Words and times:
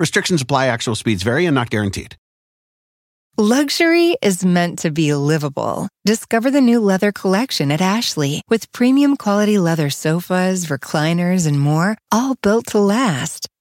Restrictions 0.00 0.42
apply, 0.42 0.66
actual 0.66 0.94
speeds 0.94 1.22
vary 1.22 1.46
and 1.46 1.54
not 1.54 1.70
guaranteed. 1.70 2.16
Luxury 3.36 4.16
is 4.20 4.44
meant 4.44 4.80
to 4.80 4.90
be 4.90 5.14
livable. 5.14 5.88
Discover 6.04 6.50
the 6.50 6.60
new 6.60 6.80
leather 6.80 7.12
collection 7.12 7.70
at 7.70 7.80
Ashley 7.80 8.42
with 8.48 8.72
premium 8.72 9.16
quality 9.16 9.58
leather 9.58 9.90
sofas, 9.90 10.66
recliners, 10.66 11.46
and 11.46 11.60
more, 11.60 11.96
all 12.10 12.34
built 12.42 12.66
to 12.68 12.80
last. 12.80 13.48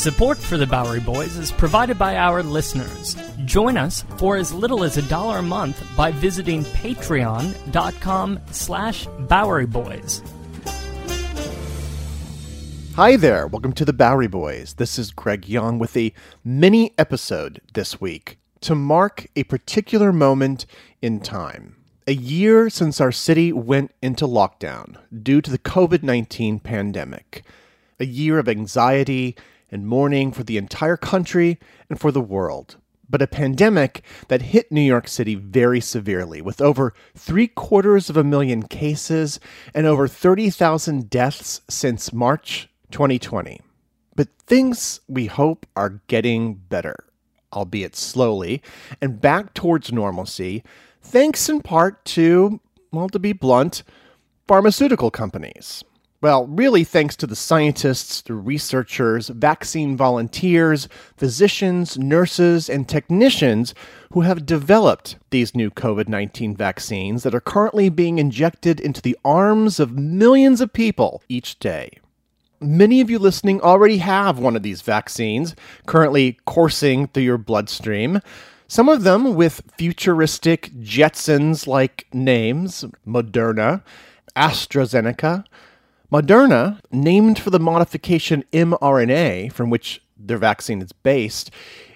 Support 0.00 0.38
for 0.38 0.56
the 0.56 0.66
Bowery 0.66 1.00
Boys 1.00 1.36
is 1.36 1.52
provided 1.52 1.98
by 1.98 2.16
our 2.16 2.42
listeners. 2.42 3.14
Join 3.44 3.76
us 3.76 4.02
for 4.16 4.38
as 4.38 4.50
little 4.50 4.82
as 4.82 4.96
a 4.96 5.02
dollar 5.02 5.40
a 5.40 5.42
month 5.42 5.86
by 5.94 6.10
visiting 6.10 6.64
patreon.com 6.64 8.40
slash 8.50 9.06
Bowery 9.28 9.66
Boys. 9.66 10.22
Hi 12.94 13.16
there, 13.16 13.46
welcome 13.46 13.74
to 13.74 13.84
the 13.84 13.92
Bowery 13.92 14.26
Boys. 14.26 14.72
This 14.72 14.98
is 14.98 15.10
Greg 15.10 15.46
Young 15.46 15.78
with 15.78 15.94
a 15.98 16.14
mini 16.42 16.94
episode 16.96 17.60
this 17.74 18.00
week 18.00 18.38
to 18.62 18.74
mark 18.74 19.26
a 19.36 19.44
particular 19.44 20.14
moment 20.14 20.64
in 21.02 21.20
time. 21.20 21.76
A 22.06 22.14
year 22.14 22.70
since 22.70 23.02
our 23.02 23.12
city 23.12 23.52
went 23.52 23.92
into 24.00 24.26
lockdown 24.26 24.96
due 25.22 25.42
to 25.42 25.50
the 25.50 25.58
COVID 25.58 26.02
19 26.02 26.58
pandemic. 26.60 27.44
A 27.98 28.06
year 28.06 28.38
of 28.38 28.48
anxiety 28.48 29.36
and 29.70 29.86
mourning 29.86 30.32
for 30.32 30.42
the 30.42 30.56
entire 30.56 30.96
country 30.96 31.58
and 31.88 32.00
for 32.00 32.12
the 32.12 32.20
world. 32.20 32.76
But 33.08 33.22
a 33.22 33.26
pandemic 33.26 34.02
that 34.28 34.42
hit 34.42 34.70
New 34.70 34.80
York 34.80 35.08
City 35.08 35.34
very 35.34 35.80
severely, 35.80 36.40
with 36.40 36.60
over 36.60 36.94
three 37.16 37.48
quarters 37.48 38.08
of 38.08 38.16
a 38.16 38.22
million 38.22 38.62
cases 38.62 39.40
and 39.74 39.86
over 39.86 40.06
30,000 40.06 41.10
deaths 41.10 41.60
since 41.68 42.12
March 42.12 42.68
2020. 42.92 43.60
But 44.14 44.28
things, 44.46 45.00
we 45.08 45.26
hope, 45.26 45.66
are 45.74 46.00
getting 46.06 46.54
better, 46.54 47.04
albeit 47.52 47.96
slowly, 47.96 48.62
and 49.00 49.20
back 49.20 49.54
towards 49.54 49.92
normalcy, 49.92 50.62
thanks 51.02 51.48
in 51.48 51.62
part 51.62 52.04
to, 52.04 52.60
well, 52.92 53.08
to 53.08 53.18
be 53.18 53.32
blunt, 53.32 53.82
pharmaceutical 54.46 55.10
companies. 55.10 55.82
Well, 56.22 56.46
really, 56.48 56.84
thanks 56.84 57.16
to 57.16 57.26
the 57.26 57.34
scientists, 57.34 58.20
the 58.20 58.34
researchers, 58.34 59.28
vaccine 59.28 59.96
volunteers, 59.96 60.86
physicians, 61.16 61.96
nurses, 61.96 62.68
and 62.68 62.86
technicians 62.86 63.74
who 64.12 64.20
have 64.20 64.44
developed 64.44 65.16
these 65.30 65.54
new 65.54 65.70
COVID 65.70 66.08
19 66.08 66.54
vaccines 66.54 67.22
that 67.22 67.34
are 67.34 67.40
currently 67.40 67.88
being 67.88 68.18
injected 68.18 68.80
into 68.80 69.00
the 69.00 69.16
arms 69.24 69.80
of 69.80 69.96
millions 69.96 70.60
of 70.60 70.74
people 70.74 71.22
each 71.30 71.58
day. 71.58 71.90
Many 72.60 73.00
of 73.00 73.08
you 73.08 73.18
listening 73.18 73.62
already 73.62 73.96
have 73.98 74.38
one 74.38 74.56
of 74.56 74.62
these 74.62 74.82
vaccines 74.82 75.56
currently 75.86 76.36
coursing 76.44 77.06
through 77.06 77.22
your 77.22 77.38
bloodstream. 77.38 78.20
Some 78.68 78.90
of 78.90 79.04
them 79.04 79.36
with 79.36 79.62
futuristic 79.78 80.70
Jetsons 80.82 81.66
like 81.66 82.06
names 82.12 82.84
Moderna, 83.06 83.82
AstraZeneca, 84.36 85.46
Moderna, 86.10 86.80
named 86.90 87.38
for 87.38 87.50
the 87.50 87.60
modification 87.60 88.42
mRNA 88.52 89.52
from 89.52 89.70
which 89.70 90.02
their 90.16 90.38
vaccine 90.38 90.82
is 90.82 90.90
based, 90.90 91.52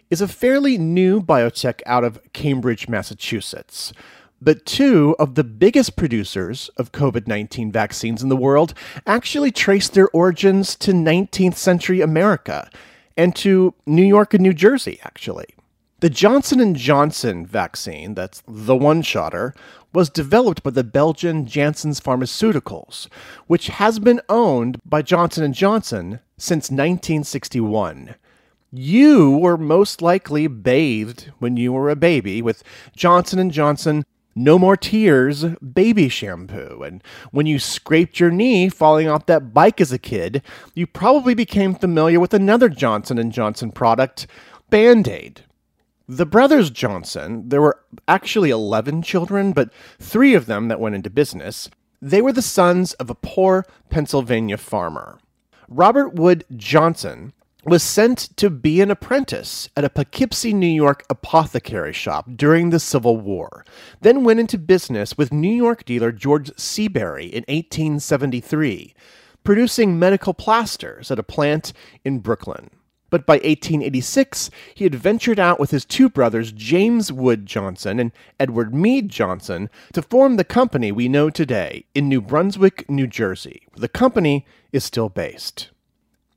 is 0.09 0.21
a 0.21 0.29
fairly 0.29 0.79
new 0.79 1.21
biotech 1.21 1.81
out 1.85 2.05
of 2.05 2.21
Cambridge, 2.33 2.89
Massachusetts. 2.89 3.93
But 4.41 4.67
two 4.67 5.17
of 5.19 5.35
the 5.35 5.43
biggest 5.43 5.97
producers 5.97 6.71
of 6.77 6.93
COVID 6.93 7.27
19 7.27 7.73
vaccines 7.73 8.23
in 8.23 8.29
the 8.29 8.37
world 8.37 8.73
actually 9.05 9.51
trace 9.51 9.89
their 9.89 10.09
origins 10.11 10.77
to 10.77 10.93
19th 10.93 11.57
century 11.57 12.01
America 12.01 12.71
and 13.17 13.35
to 13.37 13.75
New 13.85 14.05
York 14.05 14.33
and 14.33 14.43
New 14.45 14.53
Jersey, 14.53 15.01
actually. 15.03 15.54
The 16.05 16.11
Johnson 16.11 16.75
& 16.75 16.77
Johnson 16.77 17.47
vaccine, 17.47 18.13
that's 18.13 18.43
the 18.47 18.77
one-shotter, 18.77 19.55
was 19.95 20.11
developed 20.11 20.63
by 20.63 20.69
the 20.69 20.85
Belgian 20.85 21.47
Janssen's 21.47 21.99
Pharmaceuticals, 21.99 23.09
which 23.47 23.69
has 23.69 23.99
been 23.99 24.21
owned 24.29 24.79
by 24.85 25.01
Johnson 25.01 25.51
& 25.53 25.55
Johnson 25.55 26.21
since 26.37 26.65
1961. 26.65 28.17
You 28.71 29.31
were 29.31 29.57
most 29.57 30.03
likely 30.03 30.47
bathed 30.47 31.33
when 31.39 31.57
you 31.57 31.73
were 31.73 31.89
a 31.89 31.97
baby 31.97 32.43
with 32.43 32.63
Johnson 32.95 33.49
& 33.51 33.51
Johnson 33.51 34.05
no 34.35 34.59
More 34.59 34.77
Tears 34.77 35.47
baby 35.57 36.11
shampoo. 36.11 36.83
And 36.83 37.03
when 37.31 37.47
you 37.47 37.59
scraped 37.59 38.21
your 38.21 38.31
knee 38.31 38.69
falling 38.69 39.09
off 39.09 39.25
that 39.25 39.55
bike 39.55 39.81
as 39.81 39.91
a 39.91 39.99
kid, 39.99 40.43
you 40.75 40.87
probably 40.87 41.35
became 41.35 41.75
familiar 41.75 42.21
with 42.21 42.35
another 42.35 42.69
Johnson 42.69 43.31
& 43.31 43.33
Johnson 43.33 43.73
product, 43.73 44.27
Band-Aid. 44.69 45.45
The 46.09 46.27
brothers 46.27 46.69
Johnson, 46.69 47.49
there 47.49 47.63
were 47.63 47.81
actually 48.07 48.51
11 48.51 49.01
children, 49.03 49.53
but 49.53 49.73
three 49.99 50.35
of 50.35 50.45
them 50.45 50.69
that 50.69 50.79
went 50.79 50.95
into 50.95 51.09
business. 51.09 51.71
They 52.03 52.21
were 52.21 52.33
the 52.33 52.43
sons 52.43 52.93
of 52.95 53.09
a 53.09 53.15
poor 53.15 53.65
Pennsylvania 53.89 54.59
farmer. 54.59 55.19
Robert 55.67 56.13
Wood 56.15 56.45
Johnson 56.55 57.33
was 57.65 57.83
sent 57.83 58.19
to 58.37 58.51
be 58.51 58.83
an 58.83 58.91
apprentice 58.91 59.71
at 59.75 59.85
a 59.85 59.89
Poughkeepsie, 59.89 60.53
New 60.53 60.67
York 60.67 61.07
apothecary 61.09 61.95
shop 61.95 62.29
during 62.37 62.69
the 62.69 62.79
Civil 62.79 63.17
War, 63.17 63.65
then 64.03 64.25
went 64.25 64.41
into 64.41 64.59
business 64.59 65.17
with 65.17 65.33
New 65.33 65.55
York 65.55 65.87
dealer 65.87 66.13
George 66.13 66.51
Seabury 66.59 67.25
in 67.25 67.45
1873, 67.49 68.95
producing 69.43 69.99
medical 69.99 70.35
plasters 70.35 71.11
at 71.11 71.19
a 71.19 71.23
plant 71.23 71.73
in 72.05 72.19
Brooklyn 72.19 72.69
but 73.15 73.27
by 73.27 73.35
1886 73.35 74.51
he 74.75 74.83
had 74.83 74.97
ventured 74.97 75.39
out 75.39 75.61
with 75.61 75.71
his 75.71 75.85
two 75.85 76.09
brothers, 76.09 76.51
James 76.51 77.13
Wood 77.13 77.47
Johnson 77.47 78.01
and 78.01 78.11
Edward 78.41 78.75
Mead 78.75 79.09
Johnson, 79.09 79.71
to 79.93 80.03
form 80.03 80.35
the 80.35 80.43
company 80.43 80.91
we 80.91 81.07
know 81.07 81.31
today 81.31 81.85
in 81.95 82.09
New 82.09 82.21
Brunswick, 82.21 82.91
New 82.91 83.07
Jersey, 83.07 83.69
where 83.71 83.83
the 83.83 83.87
company 83.87 84.45
is 84.73 84.83
still 84.83 85.09
based. 85.09 85.71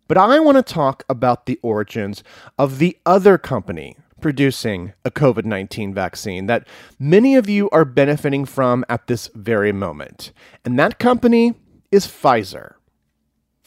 But 0.07 0.19
I 0.19 0.39
want 0.39 0.57
to 0.57 0.61
talk 0.61 1.03
about 1.09 1.47
the 1.47 1.59
origins 1.63 2.23
of 2.59 2.77
the 2.77 2.95
other 3.07 3.39
company 3.39 3.97
producing 4.21 4.93
a 5.03 5.09
COVID 5.09 5.45
19 5.45 5.95
vaccine 5.95 6.45
that 6.45 6.67
many 6.99 7.35
of 7.35 7.49
you 7.49 7.71
are 7.71 7.85
benefiting 7.85 8.45
from 8.45 8.85
at 8.87 9.07
this 9.07 9.31
very 9.33 9.71
moment. 9.71 10.31
And 10.63 10.77
that 10.77 10.99
company 10.99 11.55
is 11.91 12.05
Pfizer. 12.05 12.75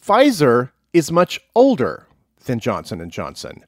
Pfizer 0.01 0.71
is 0.93 1.11
much 1.11 1.41
older 1.57 2.07
than 2.45 2.59
Johnson 2.59 3.09
& 3.11 3.11
Johnson. 3.11 3.65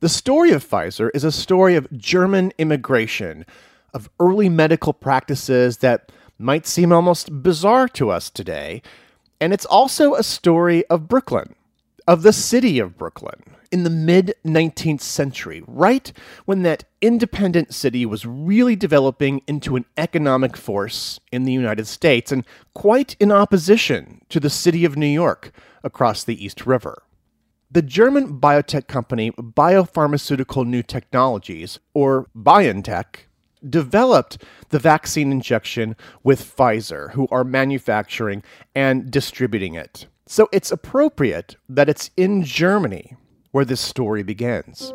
The 0.00 0.08
story 0.08 0.50
of 0.50 0.68
Pfizer 0.68 1.10
is 1.14 1.24
a 1.24 1.32
story 1.32 1.74
of 1.74 1.90
German 1.96 2.52
immigration, 2.58 3.46
of 3.94 4.10
early 4.20 4.48
medical 4.48 4.92
practices 4.92 5.78
that 5.78 6.12
might 6.38 6.66
seem 6.66 6.92
almost 6.92 7.42
bizarre 7.42 7.88
to 7.88 8.10
us 8.10 8.28
today, 8.28 8.82
and 9.40 9.52
it's 9.52 9.64
also 9.64 10.14
a 10.14 10.22
story 10.22 10.84
of 10.86 11.08
Brooklyn, 11.08 11.54
of 12.06 12.22
the 12.22 12.32
city 12.32 12.78
of 12.78 12.98
Brooklyn 12.98 13.42
in 13.72 13.84
the 13.84 13.90
mid 13.90 14.34
19th 14.44 15.00
century, 15.00 15.62
right 15.66 16.12
when 16.44 16.62
that 16.62 16.84
independent 17.00 17.74
city 17.74 18.06
was 18.06 18.26
really 18.26 18.76
developing 18.76 19.42
into 19.46 19.76
an 19.76 19.84
economic 19.96 20.56
force 20.56 21.20
in 21.32 21.44
the 21.44 21.52
United 21.52 21.86
States 21.86 22.30
and 22.30 22.44
quite 22.74 23.16
in 23.18 23.32
opposition 23.32 24.20
to 24.28 24.40
the 24.40 24.50
city 24.50 24.84
of 24.84 24.96
New 24.96 25.06
York 25.06 25.52
across 25.82 26.22
the 26.22 26.42
East 26.44 26.66
River. 26.66 27.02
The 27.76 27.82
German 27.82 28.40
biotech 28.40 28.86
company 28.86 29.32
Biopharmaceutical 29.32 30.66
New 30.66 30.82
Technologies, 30.82 31.78
or 31.92 32.26
BioNTech, 32.34 33.26
developed 33.68 34.42
the 34.70 34.78
vaccine 34.78 35.30
injection 35.30 35.94
with 36.22 36.40
Pfizer, 36.40 37.12
who 37.12 37.28
are 37.30 37.44
manufacturing 37.44 38.42
and 38.74 39.10
distributing 39.10 39.74
it. 39.74 40.06
So 40.24 40.48
it's 40.52 40.72
appropriate 40.72 41.56
that 41.68 41.90
it's 41.90 42.10
in 42.16 42.44
Germany 42.44 43.14
where 43.50 43.66
this 43.66 43.82
story 43.82 44.22
begins. 44.22 44.94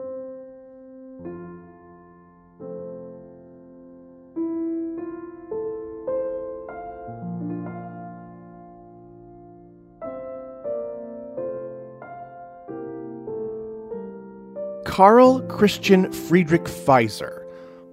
Carl 14.92 15.40
Christian 15.44 16.12
Friedrich 16.12 16.66
Pfizer, 16.66 17.46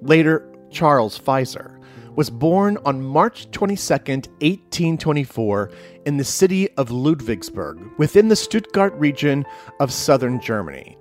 later 0.03 0.53
Charles 0.73 1.17
Pfizer, 1.17 1.79
was 2.17 2.29
born 2.29 2.77
on 2.85 3.01
March 3.01 3.49
22, 3.53 3.93
1824, 3.93 5.71
in 6.07 6.17
the 6.17 6.25
city 6.25 6.69
of 6.71 6.89
Ludwigsburg, 6.89 7.97
within 7.99 8.27
the 8.27 8.35
Stuttgart 8.35 8.93
region 8.95 9.47
of 9.79 9.93
southern 9.93 10.41
Germany. 10.41 10.99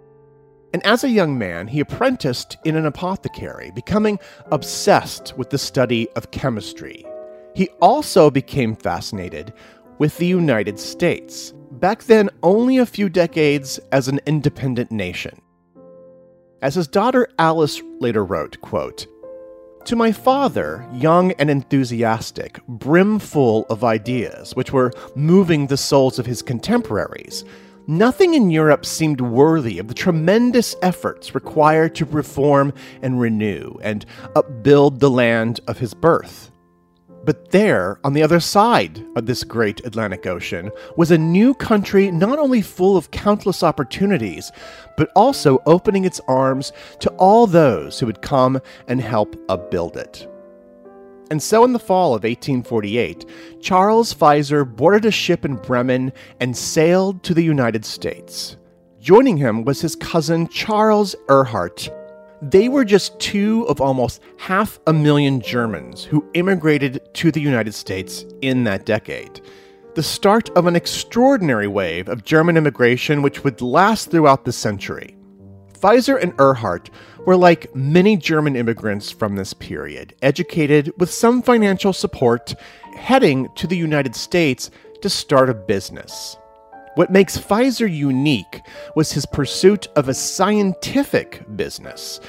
And 0.72 0.86
as 0.86 1.04
a 1.04 1.10
young 1.10 1.36
man, 1.36 1.66
he 1.66 1.80
apprenticed 1.80 2.58
in 2.64 2.76
an 2.76 2.86
apothecary, 2.86 3.72
becoming 3.72 4.20
obsessed 4.52 5.36
with 5.36 5.50
the 5.50 5.58
study 5.58 6.08
of 6.12 6.30
chemistry. 6.30 7.08
He 7.56 7.70
also 7.82 8.30
became 8.30 8.76
fascinated 8.76 9.52
with 9.98 10.16
the 10.20 10.28
United 10.28 10.78
States, 10.78 11.56
back 11.72 12.04
then 12.04 12.30
only 12.44 12.78
a 12.78 12.86
few 12.86 13.10
decades 13.10 13.80
as 13.92 14.08
an 14.08 14.20
independent 14.28 14.92
nation. 14.92 15.42
As 16.62 16.74
his 16.76 16.88
daughter 16.88 17.28
Alice 17.38 17.82
later 18.00 18.26
wrote, 18.26 18.60
quote, 18.62 19.06
to 19.86 19.96
my 19.96 20.12
father, 20.12 20.86
young 20.92 21.32
and 21.34 21.50
enthusiastic, 21.50 22.60
brimful 22.68 23.66
of 23.70 23.86
ideas 23.86 24.54
which 24.54 24.74
were 24.74 24.92
moving 25.16 25.68
the 25.68 25.78
souls 25.78 26.20
of 26.20 26.26
his 26.26 26.42
contemporaries, 26.42 27.46
nothing 27.86 28.34
in 28.34 28.50
Europe 28.50 28.86
seemed 28.86 29.22
worthy 29.22 29.80
of 29.80 29.88
the 29.88 29.94
tremendous 29.94 30.76
efforts 30.82 31.34
required 31.34 31.96
to 31.96 32.06
reform 32.06 32.74
and 33.02 33.22
renew 33.22 33.78
and 33.82 34.06
upbuild 34.36 35.00
the 35.00 35.10
land 35.10 35.62
of 35.68 35.78
his 35.78 35.94
birth. 35.94 36.52
But 37.26 37.52
there, 37.52 38.00
on 38.04 38.14
the 38.14 38.24
other 38.24 38.40
side 38.40 39.04
of 39.16 39.26
this 39.26 39.44
great 39.44 39.86
Atlantic 39.86 40.26
Ocean, 40.26 40.72
was 40.96 41.12
a 41.12 41.18
new 41.18 41.54
country 41.54 42.10
not 42.10 42.40
only 42.40 42.62
full 42.62 42.96
of 42.96 43.12
countless 43.12 43.64
opportunities, 43.64 44.52
but 44.96 45.12
also 45.16 45.62
opening 45.66 46.06
its 46.06 46.22
arms 46.28 46.72
to 47.02 47.10
all 47.12 47.46
those 47.46 48.00
who 48.00 48.06
would 48.06 48.22
come 48.22 48.62
and 48.88 49.02
help 49.02 49.36
upbuild 49.50 49.98
it. 49.98 50.28
And 51.30 51.44
so, 51.44 51.66
in 51.66 51.74
the 51.74 51.80
fall 51.80 52.10
of 52.10 52.24
1848, 52.24 53.26
Charles 53.62 54.14
Pfizer 54.14 54.64
boarded 54.64 55.04
a 55.06 55.12
ship 55.12 55.44
in 55.44 55.56
Bremen 55.56 56.14
and 56.40 56.56
sailed 56.56 57.24
to 57.24 57.34
the 57.34 57.44
United 57.44 57.84
States. 57.84 58.56
Joining 59.02 59.38
him 59.38 59.64
was 59.66 59.82
his 59.82 59.96
cousin 59.96 60.48
Charles 60.48 61.16
Erhardt, 61.28 61.90
they 62.42 62.70
were 62.70 62.86
just 62.86 63.20
two 63.20 63.68
of 63.68 63.82
almost 63.82 64.22
half 64.38 64.80
a 64.88 64.94
million 64.94 65.42
Germans 65.42 66.04
who 66.04 66.26
immigrated 66.34 67.02
to 67.16 67.32
the 67.32 67.42
United 67.42 67.74
States 67.74 68.26
in 68.42 68.64
that 68.66 68.86
decade. 68.86 69.42
The 69.96 70.04
start 70.04 70.50
of 70.52 70.68
an 70.68 70.76
extraordinary 70.76 71.68
wave 71.68 72.08
of 72.08 72.24
German 72.24 72.56
immigration 72.56 73.24
which 73.24 73.44
would 73.44 73.62
last 73.62 74.12
throughout 74.12 74.46
the 74.46 74.52
century. 74.52 75.18
Pfizer 75.74 76.22
and 76.22 76.36
Erhardt 76.38 76.90
were 77.26 77.36
like 77.36 77.76
many 77.76 78.18
German 78.18 78.56
immigrants 78.56 79.12
from 79.12 79.36
this 79.36 79.54
period, 79.54 80.16
educated 80.22 80.94
with 80.98 81.12
some 81.12 81.42
financial 81.42 81.94
support, 81.94 82.54
heading 82.96 83.48
to 83.56 83.68
the 83.68 83.78
United 83.78 84.16
States 84.16 84.72
to 85.02 85.10
start 85.10 85.50
a 85.50 85.54
business. 85.54 86.38
What 86.98 87.12
makes 87.12 87.38
Pfizer 87.38 87.88
unique 87.88 88.64
was 88.96 89.12
his 89.12 89.28
pursuit 89.28 89.88
of 89.96 90.10
a 90.10 90.16
scientific 90.16 91.44
business. 91.56 92.20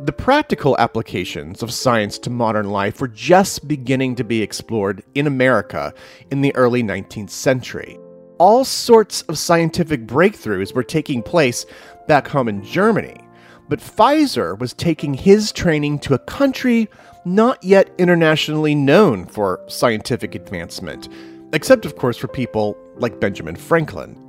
The 0.00 0.10
practical 0.10 0.76
applications 0.80 1.62
of 1.62 1.72
science 1.72 2.18
to 2.18 2.30
modern 2.30 2.70
life 2.70 3.00
were 3.00 3.06
just 3.06 3.68
beginning 3.68 4.16
to 4.16 4.24
be 4.24 4.42
explored 4.42 5.04
in 5.14 5.28
America 5.28 5.94
in 6.32 6.40
the 6.40 6.52
early 6.56 6.82
19th 6.82 7.30
century. 7.30 8.00
All 8.38 8.64
sorts 8.64 9.22
of 9.22 9.38
scientific 9.38 10.08
breakthroughs 10.08 10.74
were 10.74 10.82
taking 10.82 11.22
place 11.22 11.64
back 12.08 12.26
home 12.26 12.48
in 12.48 12.64
Germany, 12.64 13.20
but 13.68 13.78
Pfizer 13.78 14.58
was 14.58 14.74
taking 14.74 15.14
his 15.14 15.52
training 15.52 16.00
to 16.00 16.14
a 16.14 16.18
country 16.18 16.88
not 17.24 17.62
yet 17.62 17.94
internationally 17.96 18.74
known 18.74 19.24
for 19.24 19.60
scientific 19.68 20.34
advancement 20.34 21.08
except, 21.52 21.86
of 21.86 21.96
course, 21.96 22.16
for 22.16 22.28
people 22.28 22.76
like 22.98 23.20
Benjamin 23.20 23.56
Franklin. 23.56 24.20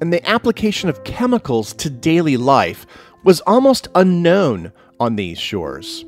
And 0.00 0.12
the 0.12 0.26
application 0.28 0.88
of 0.88 1.04
chemicals 1.04 1.74
to 1.74 1.90
daily 1.90 2.36
life 2.36 2.86
was 3.24 3.40
almost 3.42 3.88
unknown 3.94 4.72
on 4.98 5.16
these 5.16 5.38
shores. 5.38 6.04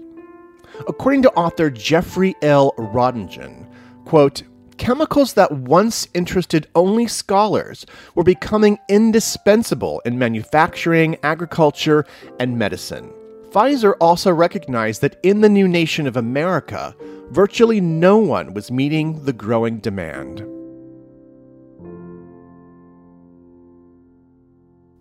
According 0.89 1.23
to 1.23 1.33
author 1.33 1.71
Jeffrey 1.71 2.35
L. 2.43 2.73
Rodengen, 2.79 3.71
quote, 4.05 4.43
chemicals 4.79 5.35
that 5.35 5.53
once 5.53 6.09
interested 6.15 6.67
only 6.75 7.07
scholars 7.07 7.87
were 8.15 8.25
becoming 8.25 8.79
indispensable 8.89 10.01
in 10.05 10.19
manufacturing, 10.19 11.17
agriculture, 11.23 12.05
and 12.41 12.59
medicine. 12.59 13.13
Pfizer 13.51 13.95
also 14.01 14.33
recognized 14.33 15.03
that 15.03 15.21
in 15.23 15.43
the 15.43 15.49
new 15.49 15.69
nation 15.69 16.07
of 16.07 16.17
America, 16.17 16.97
virtually 17.31 17.81
no 17.81 18.17
one 18.17 18.55
was 18.55 18.71
meeting 18.71 19.25
the 19.25 19.33
growing 19.33 19.79
demand. 19.79 20.43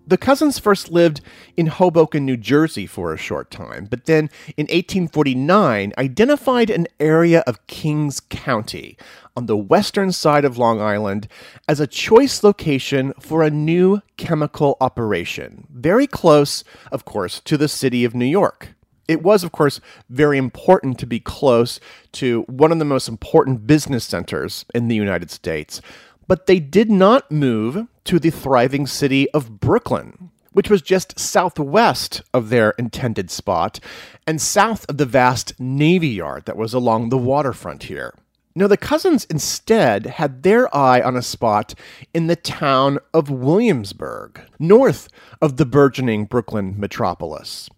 The 0.07 0.17
cousins 0.17 0.57
first 0.57 0.91
lived 0.91 1.21
in 1.55 1.67
Hoboken, 1.67 2.25
New 2.25 2.35
Jersey 2.35 2.85
for 2.85 3.13
a 3.13 3.17
short 3.17 3.51
time, 3.51 3.87
but 3.89 4.05
then 4.05 4.29
in 4.57 4.63
1849 4.63 5.93
identified 5.97 6.69
an 6.69 6.87
area 6.99 7.43
of 7.45 7.65
Kings 7.67 8.19
County 8.19 8.97
on 9.37 9.45
the 9.45 9.55
western 9.55 10.11
side 10.11 10.43
of 10.43 10.57
Long 10.57 10.81
Island 10.81 11.27
as 11.67 11.79
a 11.79 11.87
choice 11.87 12.43
location 12.43 13.13
for 13.19 13.43
a 13.43 13.51
new 13.51 14.01
chemical 14.17 14.75
operation, 14.81 15.67
very 15.71 16.07
close, 16.07 16.63
of 16.91 17.05
course, 17.05 17.39
to 17.41 17.55
the 17.55 17.67
city 17.67 18.03
of 18.03 18.15
New 18.15 18.25
York. 18.25 18.69
It 19.07 19.23
was, 19.23 19.43
of 19.43 19.51
course, 19.51 19.79
very 20.09 20.37
important 20.37 20.97
to 20.99 21.05
be 21.05 21.19
close 21.19 21.79
to 22.13 22.41
one 22.43 22.71
of 22.71 22.79
the 22.79 22.85
most 22.85 23.07
important 23.07 23.67
business 23.67 24.05
centers 24.05 24.65
in 24.73 24.87
the 24.87 24.95
United 24.95 25.29
States, 25.31 25.81
but 26.27 26.47
they 26.47 26.59
did 26.59 26.89
not 26.89 27.31
move 27.31 27.87
to 28.05 28.19
the 28.19 28.29
thriving 28.29 28.87
city 28.87 29.29
of 29.31 29.59
Brooklyn, 29.59 30.31
which 30.53 30.69
was 30.69 30.81
just 30.81 31.19
southwest 31.19 32.21
of 32.33 32.49
their 32.49 32.71
intended 32.71 33.31
spot 33.31 33.79
and 34.27 34.41
south 34.41 34.85
of 34.89 34.97
the 34.97 35.05
vast 35.05 35.59
Navy 35.59 36.09
Yard 36.09 36.45
that 36.45 36.57
was 36.57 36.73
along 36.73 37.09
the 37.09 37.17
waterfront 37.17 37.83
here. 37.83 38.13
No, 38.53 38.67
the 38.67 38.75
cousins 38.75 39.25
instead 39.25 40.05
had 40.05 40.43
their 40.43 40.73
eye 40.75 40.99
on 40.99 41.15
a 41.15 41.21
spot 41.21 41.73
in 42.13 42.27
the 42.27 42.35
town 42.35 42.99
of 43.13 43.29
Williamsburg, 43.29 44.41
north 44.59 45.07
of 45.41 45.55
the 45.55 45.65
burgeoning 45.65 46.25
Brooklyn 46.25 46.75
metropolis. 46.77 47.69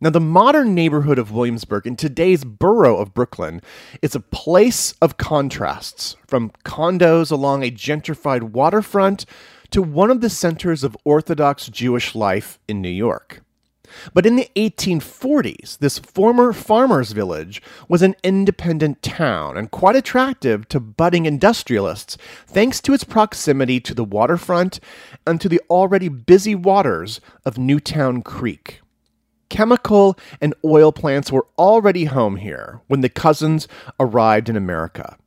Now, 0.00 0.10
the 0.10 0.20
modern 0.20 0.74
neighborhood 0.74 1.18
of 1.18 1.30
Williamsburg 1.30 1.86
in 1.86 1.94
today's 1.94 2.44
borough 2.44 2.96
of 2.96 3.14
Brooklyn 3.14 3.60
is 4.00 4.16
a 4.16 4.20
place 4.20 4.92
of 5.02 5.16
contrasts, 5.16 6.16
from 6.26 6.50
condos 6.64 7.30
along 7.30 7.62
a 7.62 7.70
gentrified 7.70 8.42
waterfront 8.42 9.26
to 9.72 9.82
one 9.82 10.10
of 10.10 10.20
the 10.20 10.30
centers 10.30 10.84
of 10.84 10.96
Orthodox 11.04 11.68
Jewish 11.68 12.14
life 12.14 12.58
in 12.68 12.80
New 12.80 12.88
York. 12.88 13.42
But 14.14 14.24
in 14.24 14.36
the 14.36 14.48
1840s, 14.56 15.78
this 15.78 15.98
former 15.98 16.52
farmer's 16.52 17.12
village 17.12 17.60
was 17.88 18.02
an 18.02 18.14
independent 18.22 19.02
town 19.02 19.56
and 19.56 19.70
quite 19.70 19.96
attractive 19.96 20.68
to 20.68 20.80
budding 20.80 21.26
industrialists 21.26 22.16
thanks 22.46 22.80
to 22.82 22.94
its 22.94 23.04
proximity 23.04 23.80
to 23.80 23.94
the 23.94 24.04
waterfront 24.04 24.80
and 25.26 25.40
to 25.40 25.48
the 25.48 25.60
already 25.68 26.08
busy 26.08 26.54
waters 26.54 27.20
of 27.44 27.58
Newtown 27.58 28.22
Creek 28.22 28.80
chemical 29.52 30.18
and 30.40 30.54
oil 30.64 30.90
plants 30.90 31.30
were 31.30 31.46
already 31.58 32.06
home 32.06 32.36
here 32.36 32.80
when 32.88 33.02
the 33.02 33.08
cousins 33.10 33.68
arrived 34.00 34.48
in 34.48 34.56
America. 34.56 35.18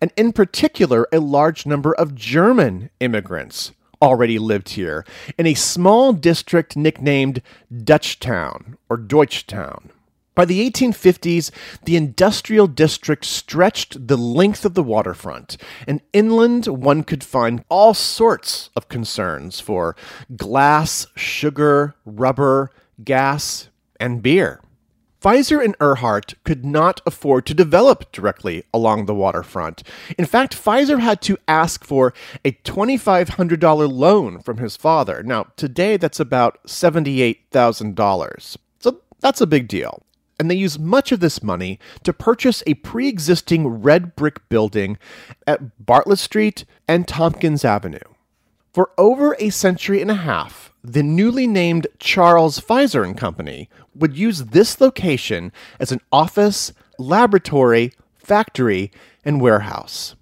And 0.00 0.12
in 0.16 0.32
particular, 0.32 1.06
a 1.12 1.20
large 1.20 1.66
number 1.66 1.94
of 1.94 2.16
German 2.16 2.90
immigrants 2.98 3.70
already 4.02 4.38
lived 4.38 4.70
here 4.70 5.04
in 5.38 5.46
a 5.46 5.54
small 5.54 6.12
district 6.12 6.76
nicknamed 6.76 7.42
Dutchtown 7.72 8.76
or 8.88 8.96
Deutschtown. 8.96 9.90
By 10.34 10.44
the 10.44 10.70
1850s, 10.70 11.50
the 11.84 11.96
industrial 11.96 12.66
district 12.66 13.24
stretched 13.24 14.06
the 14.06 14.16
length 14.16 14.64
of 14.64 14.74
the 14.74 14.82
waterfront, 14.82 15.56
and 15.86 16.00
inland 16.12 16.66
one 16.66 17.02
could 17.02 17.24
find 17.24 17.64
all 17.68 17.94
sorts 17.94 18.70
of 18.74 18.88
concerns 18.88 19.60
for 19.60 19.96
glass, 20.36 21.06
sugar, 21.16 21.94
rubber, 22.06 22.70
gas, 23.04 23.68
and 23.98 24.22
beer. 24.22 24.62
Pfizer 25.20 25.62
and 25.62 25.78
Erhardt 25.78 26.34
could 26.44 26.64
not 26.64 27.02
afford 27.04 27.44
to 27.46 27.54
develop 27.54 28.10
directly 28.10 28.64
along 28.72 29.04
the 29.04 29.14
waterfront. 29.14 29.82
In 30.16 30.24
fact, 30.24 30.56
Pfizer 30.56 31.00
had 31.00 31.20
to 31.22 31.36
ask 31.46 31.84
for 31.84 32.14
a 32.42 32.52
$2,500 32.52 33.92
loan 33.92 34.40
from 34.40 34.56
his 34.56 34.76
father. 34.76 35.22
Now, 35.22 35.48
today 35.56 35.98
that's 35.98 36.20
about 36.20 36.58
$78,000. 36.66 38.56
So 38.78 39.00
that's 39.20 39.42
a 39.42 39.46
big 39.46 39.68
deal. 39.68 40.02
And 40.38 40.50
they 40.50 40.54
used 40.54 40.80
much 40.80 41.12
of 41.12 41.20
this 41.20 41.42
money 41.42 41.78
to 42.02 42.14
purchase 42.14 42.62
a 42.66 42.72
pre 42.72 43.06
existing 43.06 43.68
red 43.68 44.16
brick 44.16 44.48
building 44.48 44.96
at 45.46 45.84
Bartlett 45.84 46.18
Street 46.18 46.64
and 46.88 47.06
Tompkins 47.06 47.62
Avenue. 47.62 47.98
For 48.72 48.90
over 48.96 49.36
a 49.38 49.50
century 49.50 50.00
and 50.00 50.10
a 50.10 50.14
half, 50.14 50.69
the 50.82 51.02
newly 51.02 51.46
named 51.46 51.86
Charles 51.98 52.58
Pfizer 52.60 53.04
and 53.04 53.16
Company 53.16 53.68
would 53.94 54.16
use 54.16 54.46
this 54.46 54.80
location 54.80 55.52
as 55.78 55.92
an 55.92 56.00
office, 56.10 56.72
laboratory, 56.98 57.92
factory, 58.16 58.90
and 59.24 59.40
warehouse. 59.40 60.14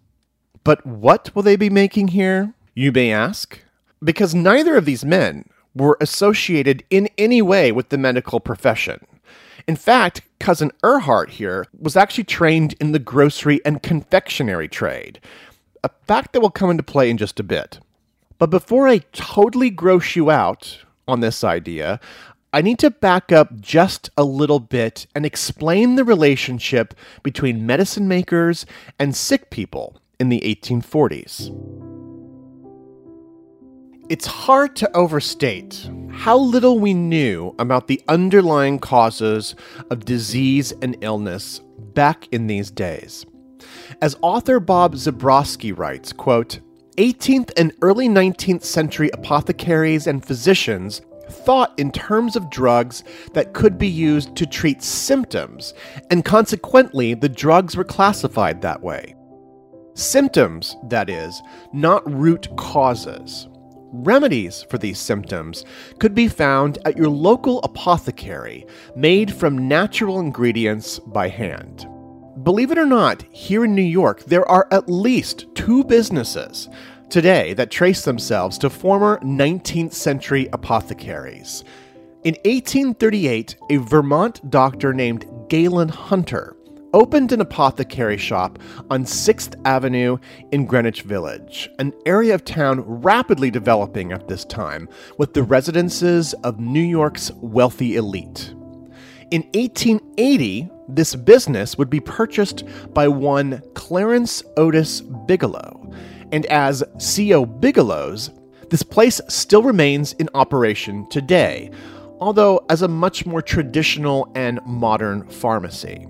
But 0.65 0.85
what 0.85 1.35
will 1.35 1.43
they 1.43 1.57
be 1.57 1.71
making 1.71 2.09
here, 2.09 2.55
you 2.75 2.93
may 2.93 3.13
ask? 3.13 3.61
Because 4.03 4.35
neither 4.35 4.77
of 4.77 4.85
these 4.85 5.05
men 5.05 5.49
were 5.75 5.97
associated 6.01 6.85
in 6.91 7.09
any 7.17 7.41
way 7.41 7.73
with 7.73 7.89
the 7.91 7.99
medical 7.99 8.41
profession. 8.41 9.07
In 9.67 9.77
fact, 9.77 10.23
cousin 10.41 10.73
Erhardt 10.83 11.31
here 11.31 11.67
was 11.79 11.97
actually 11.97 12.25
trained 12.25 12.75
in 12.81 12.93
the 12.93 12.99
grocery 12.99 13.61
and 13.65 13.83
confectionery 13.83 14.69
trade, 14.69 15.21
a 15.85 15.91
fact 16.07 16.33
that 16.33 16.41
will 16.41 16.51
come 16.51 16.71
into 16.71 16.83
play 16.83 17.11
in 17.11 17.19
just 17.19 17.39
a 17.39 17.45
bit. 17.45 17.79
But 18.39 18.51
before 18.51 18.87
I 18.87 18.99
totally 19.13 19.71
gross 19.71 20.15
you 20.15 20.31
out 20.31 20.85
on 21.09 21.21
this 21.21 21.43
idea, 21.43 21.99
I 22.53 22.63
need 22.63 22.79
to 22.79 22.91
back 22.91 23.33
up 23.33 23.61
just 23.61 24.11
a 24.17 24.25
little 24.25 24.61
bit 24.61 25.07
and 25.15 25.27
explain 25.27 25.97
the 25.97 26.05
relationship 26.05 26.95
between 27.23 27.67
medicine 27.67 28.09
makers 28.09 28.65
and 28.99 29.15
sick 29.15 29.51
people 29.51 30.01
in 30.21 30.29
the 30.29 30.41
1840s. 30.41 31.55
It's 34.09 34.27
hard 34.27 34.75
to 34.77 34.97
overstate 34.97 35.91
how 36.11 36.39
little 36.39 36.79
we 36.79 36.95
knew 36.95 37.55
about 37.59 37.89
the 37.89 38.01
underlying 38.09 38.79
causes 38.79 39.55
of 39.91 40.07
disease 40.07 40.73
and 40.81 40.97
illness 41.03 41.61
back 41.93 42.27
in 42.33 42.47
these 42.47 42.71
days. 42.71 43.27
As 44.01 44.17
author 44.23 44.61
Bob 44.61 44.95
Zabrowski 44.95 45.77
writes, 45.77 46.13
quote, 46.13 46.61
18th 46.99 47.53
and 47.57 47.73
early 47.81 48.09
19th 48.09 48.65
century 48.65 49.09
apothecaries 49.13 50.09
and 50.09 50.25
physicians 50.25 51.01
thought 51.31 51.73
in 51.79 51.93
terms 51.93 52.35
of 52.35 52.51
drugs 52.51 53.05
that 53.35 53.55
could 53.55 53.79
be 53.79 53.87
used 53.87 54.35
to 54.35 54.47
treat 54.47 54.83
symptoms, 54.83 55.75
and 56.11 56.25
consequently, 56.25 57.15
the 57.15 57.29
drugs 57.29 57.77
were 57.77 57.85
classified 57.85 58.61
that 58.63 58.83
way. 58.83 59.15
Symptoms, 59.95 60.77
that 60.89 61.09
is, 61.09 61.41
not 61.73 62.03
root 62.13 62.49
causes. 62.57 63.47
Remedies 63.93 64.65
for 64.69 64.77
these 64.77 64.99
symptoms 64.99 65.65
could 66.01 66.17
be 66.17 66.27
found 66.27 66.79
at 66.85 66.97
your 66.97 67.09
local 67.09 67.63
apothecary, 67.63 68.67
made 68.97 69.33
from 69.33 69.69
natural 69.69 70.19
ingredients 70.19 70.99
by 70.99 71.29
hand. 71.29 71.87
Believe 72.49 72.71
it 72.71 72.79
or 72.79 72.87
not, 72.87 73.25
here 73.31 73.67
in 73.67 73.75
New 73.75 73.83
York, 73.83 74.25
there 74.25 74.51
are 74.51 74.67
at 74.71 74.89
least 74.89 75.45
two 75.55 75.85
businesses 75.85 76.71
today 77.11 77.53
that 77.53 77.71
trace 77.71 78.07
themselves 78.07 78.57
to 78.57 78.71
former 78.71 79.19
19th 79.19 79.93
century 79.93 80.49
apothecaries. 80.55 81.63
In 82.25 82.37
1838, 82.47 83.55
a 83.69 83.77
Vermont 83.77 84.51
doctor 84.51 84.95
named 84.95 85.27
Galen 85.51 85.91
Hunter 85.91 86.57
opened 86.95 87.33
an 87.33 87.43
apothecary 87.43 88.17
shop 88.17 88.59
on 88.89 89.05
6th 89.05 89.61
Avenue 89.67 90.17
in 90.51 90.65
Greenwich 90.65 91.03
Village, 91.03 91.69
an 91.79 91.93
area 92.07 92.35
of 92.35 92.47
town 92.47 92.81
rapidly 92.81 93.51
developing 93.51 94.11
at 94.11 94.27
this 94.27 94.47
time 94.47 94.89
with 95.19 95.35
the 95.35 95.43
residences 95.43 96.33
of 96.45 96.59
New 96.59 96.81
York's 96.81 97.31
wealthy 97.43 97.97
elite. 97.97 98.55
In 99.31 99.43
1880, 99.53 100.71
this 100.89 101.15
business 101.15 101.77
would 101.77 101.91
be 101.91 102.01
purchased 102.01 102.65
by 102.95 103.07
one 103.09 103.63
Clarence 103.75 104.43
Otis 104.57 105.01
Bigelow, 105.01 105.93
and 106.33 106.47
as 106.47 106.83
C.O. 106.99 107.47
Bigelow's, 107.47 108.31
this 108.71 108.83
place 108.83 109.21
still 109.29 109.63
remains 109.63 110.15
in 110.15 110.29
operation 110.35 111.09
today, 111.09 111.71
although 112.21 112.65
as 112.69 112.83
a 112.83 112.89
much 112.89 113.27
more 113.27 113.43
traditional 113.43 114.31
and 114.35 114.61
modern 114.67 115.29
pharmacy. 115.29 116.07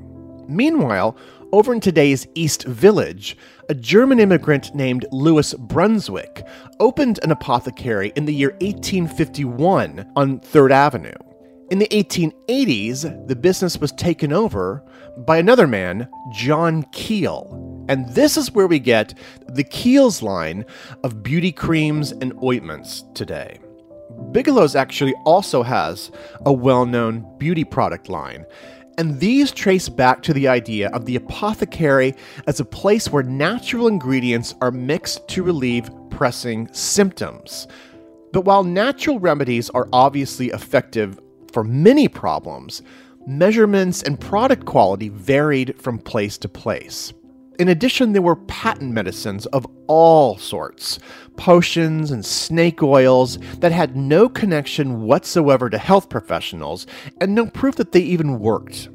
Meanwhile, 0.49 1.17
over 1.53 1.73
in 1.73 1.81
today's 1.81 2.27
East 2.35 2.65
Village, 2.65 3.37
a 3.69 3.75
German 3.75 4.19
immigrant 4.19 4.75
named 4.75 5.07
Louis 5.13 5.55
Brunswick 5.55 6.47
opened 6.81 7.21
an 7.23 7.31
apothecary 7.31 8.13
in 8.17 8.25
the 8.25 8.35
year 8.35 8.51
1851 8.61 10.11
on 10.17 10.41
3rd 10.41 10.71
Avenue. 10.71 11.28
In 11.71 11.79
the 11.79 11.89
1880s, 11.89 13.29
the 13.29 13.37
business 13.37 13.77
was 13.77 13.93
taken 13.93 14.33
over 14.33 14.83
by 15.19 15.37
another 15.37 15.67
man, 15.67 16.09
John 16.33 16.85
Kiehl. 16.85 17.85
And 17.91 18.09
this 18.15 18.39
is 18.39 18.53
where 18.53 18.67
we 18.67 18.79
get 18.79 19.13
the 19.49 19.65
Kiehl's 19.65 20.23
line 20.23 20.65
of 21.05 21.23
beauty 21.23 21.53
creams 21.53 22.13
and 22.13 22.33
ointments 22.43 23.05
today. 23.13 23.59
Bigelow's 24.33 24.77
actually 24.77 25.13
also 25.27 25.63
has 25.63 26.11
a 26.47 26.53
well 26.55 26.87
known 26.87 27.27
beauty 27.37 27.65
product 27.65 28.09
line. 28.09 28.47
And 28.97 29.21
these 29.21 29.53
trace 29.53 29.91
back 29.91 30.23
to 30.23 30.33
the 30.33 30.49
idea 30.49 30.89
of 30.95 31.05
the 31.05 31.17
apothecary 31.17 32.15
as 32.47 32.61
a 32.61 32.65
place 32.65 33.13
where 33.13 33.23
natural 33.23 33.89
ingredients 33.89 34.55
are 34.63 34.71
mixed 34.71 35.29
to 35.29 35.43
relieve 35.43 35.91
pressing 36.09 36.67
symptoms. 36.73 37.69
But 38.33 38.47
while 38.47 38.65
natural 38.65 39.21
remedies 39.21 39.69
are 39.71 39.89
obviously 39.93 40.49
effective 40.49 41.21
for 41.53 41.65
many 41.65 42.09
problems, 42.09 42.83
measurements 43.27 44.03
and 44.03 44.21
product 44.21 44.65
quality 44.65 45.09
varied 45.09 45.81
from 45.81 45.99
place 45.99 46.39
to 46.39 46.49
place. 46.49 47.13
In 47.59 47.69
addition, 47.69 48.13
there 48.13 48.23
were 48.23 48.37
patent 48.37 48.93
medicines 48.93 49.47
of 49.47 49.67
all 49.89 50.39
sorts 50.39 50.99
potions 51.37 52.11
and 52.11 52.25
snake 52.25 52.83
oils 52.83 53.39
that 53.59 53.73
had 53.73 53.97
no 53.97 54.29
connection 54.29 55.03
whatsoever 55.03 55.71
to 55.71 55.79
health 55.79 56.09
professionals 56.09 56.87
and 57.21 57.35
no 57.35 57.47
proof 57.47 57.77
that 57.77 57.93
they 57.93 58.01
even 58.01 58.39
worked. 58.41 58.89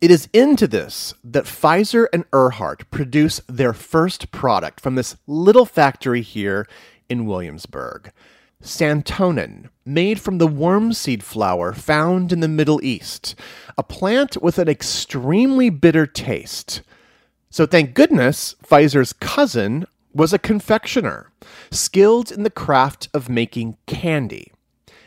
It 0.00 0.10
is 0.10 0.28
into 0.32 0.66
this 0.66 1.14
that 1.24 1.44
Pfizer 1.44 2.06
and 2.12 2.30
Erhardt 2.30 2.90
produce 2.90 3.40
their 3.48 3.72
first 3.72 4.30
product 4.30 4.80
from 4.80 4.94
this 4.94 5.16
little 5.26 5.64
factory 5.64 6.22
here 6.22 6.66
in 7.08 7.26
Williamsburg 7.26 8.12
santonin, 8.62 9.68
made 9.84 10.20
from 10.20 10.38
the 10.38 10.48
wormseed 10.48 11.22
flower 11.22 11.72
found 11.72 12.32
in 12.32 12.40
the 12.40 12.48
Middle 12.48 12.82
East, 12.82 13.34
a 13.78 13.82
plant 13.82 14.40
with 14.42 14.58
an 14.58 14.68
extremely 14.68 15.70
bitter 15.70 16.06
taste. 16.06 16.82
So 17.50 17.66
thank 17.66 17.94
goodness 17.94 18.54
Pfizer's 18.64 19.12
cousin 19.12 19.86
was 20.12 20.32
a 20.32 20.38
confectioner, 20.38 21.30
skilled 21.70 22.32
in 22.32 22.42
the 22.42 22.50
craft 22.50 23.08
of 23.12 23.28
making 23.28 23.76
candy. 23.86 24.52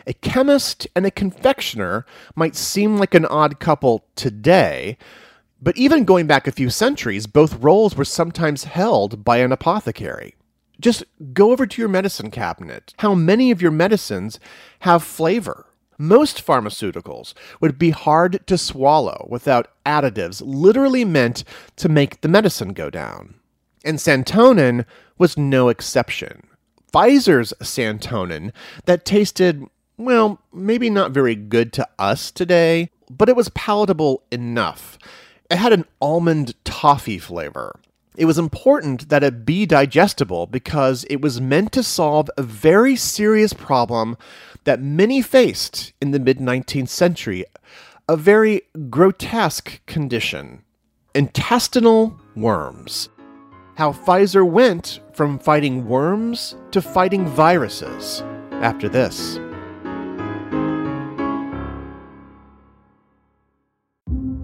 A 0.08 0.14
chemist 0.14 0.88
and 0.96 1.06
a 1.06 1.12
confectioner 1.12 2.06
might 2.36 2.56
seem 2.56 2.98
like 2.98 3.14
an 3.14 3.26
odd 3.26 3.60
couple 3.60 4.06
today, 4.16 4.98
but 5.62 5.78
even 5.78 6.06
going 6.06 6.26
back 6.26 6.48
a 6.48 6.52
few 6.52 6.70
centuries, 6.70 7.28
both 7.28 7.62
roles 7.62 7.96
were 7.96 8.06
sometimes 8.06 8.64
held 8.64 9.24
by 9.24 9.38
an 9.38 9.52
apothecary. 9.52 10.36
Just 10.80 11.04
go 11.34 11.52
over 11.52 11.66
to 11.66 11.82
your 11.82 11.90
medicine 11.90 12.32
cabinet. 12.32 12.94
How 13.00 13.14
many 13.14 13.52
of 13.52 13.62
your 13.62 13.72
medicines 13.72 14.40
have 14.80 15.04
flavor? 15.04 15.66
Most 15.98 16.46
pharmaceuticals 16.46 17.34
would 17.60 17.78
be 17.78 17.90
hard 17.90 18.48
to 18.48 18.58
swallow 18.58 19.28
without 19.30 19.70
additives 19.86 20.42
literally 20.46 21.04
meant 21.04 21.44
to 21.76 21.90
make 21.90 22.22
the 22.22 22.30
medicine 22.30 22.72
go 22.72 22.90
down. 22.90 23.36
And 23.84 23.98
Santonin 23.98 24.86
was 25.18 25.38
no 25.38 25.68
exception. 25.68 26.48
Pfizer's 26.94 27.54
Santonin 27.62 28.54
that 28.86 29.04
tasted, 29.04 29.66
well, 29.98 30.42
maybe 30.54 30.90
not 30.90 31.12
very 31.12 31.36
good 31.36 31.74
to 31.74 31.88
us 32.00 32.32
today, 32.32 32.90
but 33.10 33.28
it 33.28 33.36
was 33.36 33.50
palatable 33.50 34.24
enough. 34.32 34.98
It 35.52 35.58
had 35.58 35.74
an 35.74 35.86
almond 36.02 36.56
toffee 36.64 37.20
flavor. 37.20 37.80
It 38.20 38.26
was 38.26 38.38
important 38.38 39.08
that 39.08 39.24
it 39.24 39.46
be 39.46 39.66
digestible 39.66 40.46
because 40.46 41.06
it 41.10 41.22
was 41.22 41.40
meant 41.40 41.72
to 41.72 41.82
solve 41.82 42.30
a 42.38 42.44
very 42.44 42.98
serious 42.98 43.54
problem 43.54 44.18
that 44.66 44.82
many 44.82 45.22
faced 45.22 45.94
in 46.02 46.12
the 46.12 46.20
mid 46.20 46.40
19th 46.40 46.90
century 46.90 47.46
a 48.10 48.18
very 48.18 48.64
grotesque 48.90 49.80
condition 49.86 50.64
intestinal 51.16 52.20
worms. 52.36 53.08
How 53.76 53.94
Pfizer 53.94 54.46
went 54.46 55.00
from 55.14 55.40
fighting 55.40 55.88
worms 55.88 56.58
to 56.72 56.82
fighting 56.82 57.26
viruses 57.26 58.22
after 58.52 58.90
this. 58.90 59.40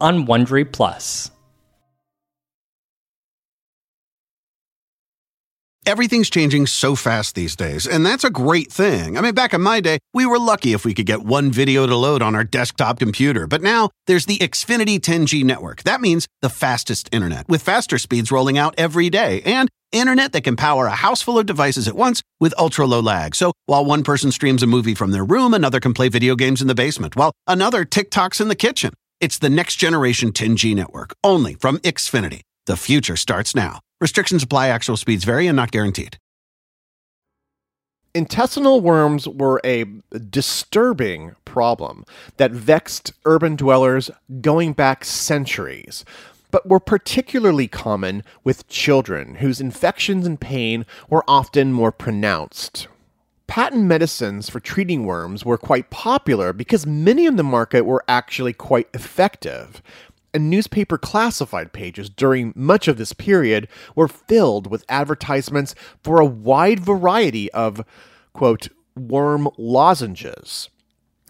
on 0.00 0.26
Wondery 0.26 0.70
Plus. 0.70 1.30
Everything's 5.86 6.28
changing 6.28 6.66
so 6.66 6.96
fast 6.96 7.36
these 7.36 7.54
days, 7.54 7.86
and 7.86 8.04
that's 8.04 8.24
a 8.24 8.30
great 8.30 8.72
thing. 8.72 9.16
I 9.16 9.20
mean, 9.20 9.34
back 9.34 9.54
in 9.54 9.62
my 9.62 9.78
day, 9.80 10.00
we 10.12 10.26
were 10.26 10.38
lucky 10.38 10.72
if 10.72 10.84
we 10.84 10.94
could 10.94 11.06
get 11.06 11.22
one 11.22 11.52
video 11.52 11.86
to 11.86 11.94
load 11.94 12.22
on 12.22 12.34
our 12.34 12.42
desktop 12.42 12.98
computer. 12.98 13.46
But 13.46 13.62
now 13.62 13.90
there's 14.08 14.26
the 14.26 14.38
Xfinity 14.38 14.98
10G 14.98 15.44
network. 15.44 15.84
That 15.84 16.00
means 16.00 16.26
the 16.42 16.48
fastest 16.48 17.08
internet, 17.12 17.48
with 17.48 17.62
faster 17.62 17.98
speeds 17.98 18.32
rolling 18.32 18.58
out 18.58 18.74
every 18.76 19.08
day, 19.10 19.42
and 19.42 19.68
internet 19.92 20.32
that 20.32 20.42
can 20.42 20.56
power 20.56 20.86
a 20.86 20.90
house 20.90 21.22
full 21.22 21.38
of 21.38 21.46
devices 21.46 21.86
at 21.86 21.94
once 21.94 22.20
with 22.40 22.52
ultra 22.58 22.84
low 22.84 22.98
lag. 22.98 23.36
So 23.36 23.52
while 23.66 23.84
one 23.84 24.02
person 24.02 24.32
streams 24.32 24.64
a 24.64 24.66
movie 24.66 24.96
from 24.96 25.12
their 25.12 25.24
room, 25.24 25.54
another 25.54 25.78
can 25.78 25.94
play 25.94 26.08
video 26.08 26.34
games 26.34 26.60
in 26.60 26.66
the 26.66 26.74
basement, 26.74 27.14
while 27.14 27.30
another 27.46 27.84
TikToks 27.84 28.40
in 28.40 28.48
the 28.48 28.56
kitchen. 28.56 28.92
It's 29.18 29.38
the 29.38 29.48
next 29.48 29.76
generation 29.76 30.30
10G 30.30 30.74
network, 30.74 31.16
only 31.24 31.54
from 31.54 31.78
Xfinity. 31.78 32.42
The 32.66 32.76
future 32.76 33.16
starts 33.16 33.54
now. 33.54 33.80
Restrictions 33.98 34.42
apply, 34.42 34.68
actual 34.68 34.98
speeds 34.98 35.24
vary 35.24 35.46
and 35.46 35.56
not 35.56 35.70
guaranteed. 35.70 36.18
Intestinal 38.14 38.80
worms 38.82 39.26
were 39.26 39.60
a 39.64 39.84
disturbing 40.30 41.34
problem 41.46 42.04
that 42.36 42.50
vexed 42.50 43.12
urban 43.24 43.56
dwellers 43.56 44.10
going 44.42 44.74
back 44.74 45.04
centuries, 45.04 46.04
but 46.50 46.68
were 46.68 46.80
particularly 46.80 47.68
common 47.68 48.22
with 48.44 48.68
children 48.68 49.36
whose 49.36 49.60
infections 49.62 50.26
and 50.26 50.40
pain 50.40 50.84
were 51.08 51.24
often 51.26 51.72
more 51.72 51.92
pronounced. 51.92 52.88
Patent 53.46 53.84
medicines 53.84 54.50
for 54.50 54.60
treating 54.60 55.06
worms 55.06 55.44
were 55.44 55.58
quite 55.58 55.90
popular 55.90 56.52
because 56.52 56.86
many 56.86 57.26
in 57.26 57.36
the 57.36 57.42
market 57.42 57.82
were 57.82 58.04
actually 58.08 58.52
quite 58.52 58.88
effective 58.92 59.82
and 60.36 60.50
newspaper 60.50 60.98
classified 60.98 61.72
pages 61.72 62.10
during 62.10 62.52
much 62.54 62.88
of 62.88 62.98
this 62.98 63.14
period 63.14 63.66
were 63.94 64.06
filled 64.06 64.70
with 64.70 64.84
advertisements 64.88 65.74
for 66.04 66.20
a 66.20 66.26
wide 66.26 66.78
variety 66.78 67.50
of, 67.52 67.82
quote, 68.34 68.68
worm 68.94 69.48
lozenges. 69.56 70.68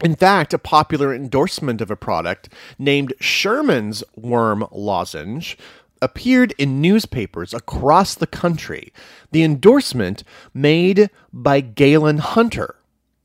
In 0.03 0.17
fact, 0.17 0.53
a 0.53 0.59
popular 0.59 1.15
endorsement 1.15 1.81
of 1.81 1.91
a 1.91 1.97
product 1.97 2.49
named 2.81 3.15
Sherman's 3.21 4.03
Worm 4.17 4.67
Lozenge 4.73 5.57
appeared 6.01 6.55
in 6.59 6.81
newspapers 6.81 7.55
across 7.55 8.15
the 8.15 8.27
country. 8.27 8.93
The 9.33 9.43
endorsement 9.43 10.23
made 10.55 11.11
by 11.33 11.61
Galen 11.61 12.19
Hunter, 12.19 12.77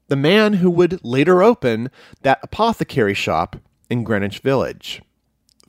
the 0.07 0.15
man 0.15 0.53
who 0.53 0.69
would 0.69 1.03
later 1.03 1.41
open 1.41 1.89
that 2.21 2.39
apothecary 2.43 3.13
shop 3.13 3.55
in 3.89 4.03
Greenwich 4.03 4.39
Village. 4.39 5.01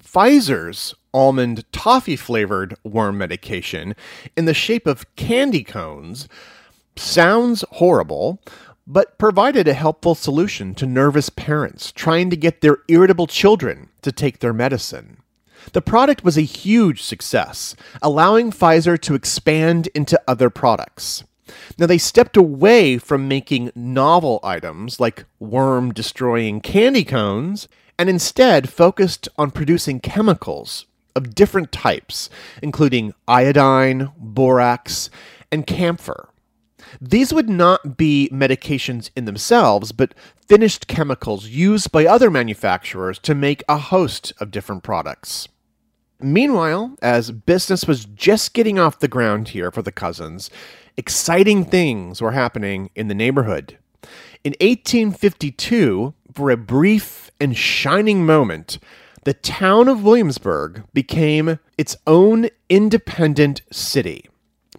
Pfizer's 0.02 0.94
almond 1.14 1.64
toffee 1.72 2.16
flavored 2.16 2.74
worm 2.84 3.18
medication 3.18 3.94
in 4.36 4.44
the 4.44 4.54
shape 4.54 4.86
of 4.86 5.14
candy 5.16 5.64
cones 5.64 6.28
sounds 6.96 7.64
horrible, 7.72 8.42
but 8.86 9.16
provided 9.18 9.68
a 9.68 9.74
helpful 9.74 10.14
solution 10.14 10.74
to 10.74 10.86
nervous 10.86 11.30
parents 11.30 11.92
trying 11.92 12.30
to 12.30 12.36
get 12.36 12.60
their 12.60 12.78
irritable 12.88 13.26
children 13.26 13.88
to 14.02 14.12
take 14.12 14.40
their 14.40 14.52
medicine. 14.52 15.21
The 15.72 15.82
product 15.82 16.24
was 16.24 16.36
a 16.36 16.42
huge 16.42 17.02
success, 17.02 17.76
allowing 18.02 18.50
Pfizer 18.50 19.00
to 19.02 19.14
expand 19.14 19.88
into 19.94 20.20
other 20.26 20.50
products. 20.50 21.24
Now, 21.78 21.86
they 21.86 21.98
stepped 21.98 22.36
away 22.36 22.98
from 22.98 23.28
making 23.28 23.72
novel 23.74 24.40
items 24.42 24.98
like 25.00 25.24
worm 25.38 25.92
destroying 25.92 26.60
candy 26.60 27.04
cones 27.04 27.68
and 27.98 28.08
instead 28.08 28.68
focused 28.68 29.28
on 29.36 29.50
producing 29.50 30.00
chemicals 30.00 30.86
of 31.14 31.34
different 31.34 31.72
types, 31.72 32.30
including 32.62 33.12
iodine, 33.28 34.10
borax, 34.16 35.10
and 35.50 35.66
camphor. 35.66 36.28
These 37.00 37.32
would 37.32 37.48
not 37.48 37.96
be 37.96 38.28
medications 38.32 39.10
in 39.16 39.24
themselves, 39.24 39.92
but 39.92 40.14
finished 40.46 40.88
chemicals 40.88 41.46
used 41.46 41.92
by 41.92 42.06
other 42.06 42.30
manufacturers 42.30 43.18
to 43.20 43.34
make 43.34 43.62
a 43.68 43.78
host 43.78 44.32
of 44.40 44.50
different 44.50 44.82
products. 44.82 45.48
Meanwhile, 46.22 46.96
as 47.02 47.32
business 47.32 47.86
was 47.86 48.04
just 48.04 48.54
getting 48.54 48.78
off 48.78 49.00
the 49.00 49.08
ground 49.08 49.48
here 49.48 49.72
for 49.72 49.82
the 49.82 49.90
cousins, 49.90 50.50
exciting 50.96 51.64
things 51.64 52.22
were 52.22 52.30
happening 52.30 52.90
in 52.94 53.08
the 53.08 53.14
neighborhood. 53.14 53.76
In 54.44 54.52
1852, 54.60 56.14
for 56.32 56.50
a 56.50 56.56
brief 56.56 57.30
and 57.40 57.56
shining 57.56 58.24
moment, 58.24 58.78
the 59.24 59.34
town 59.34 59.88
of 59.88 60.04
Williamsburg 60.04 60.84
became 60.94 61.58
its 61.76 61.96
own 62.06 62.48
independent 62.68 63.62
city. 63.72 64.28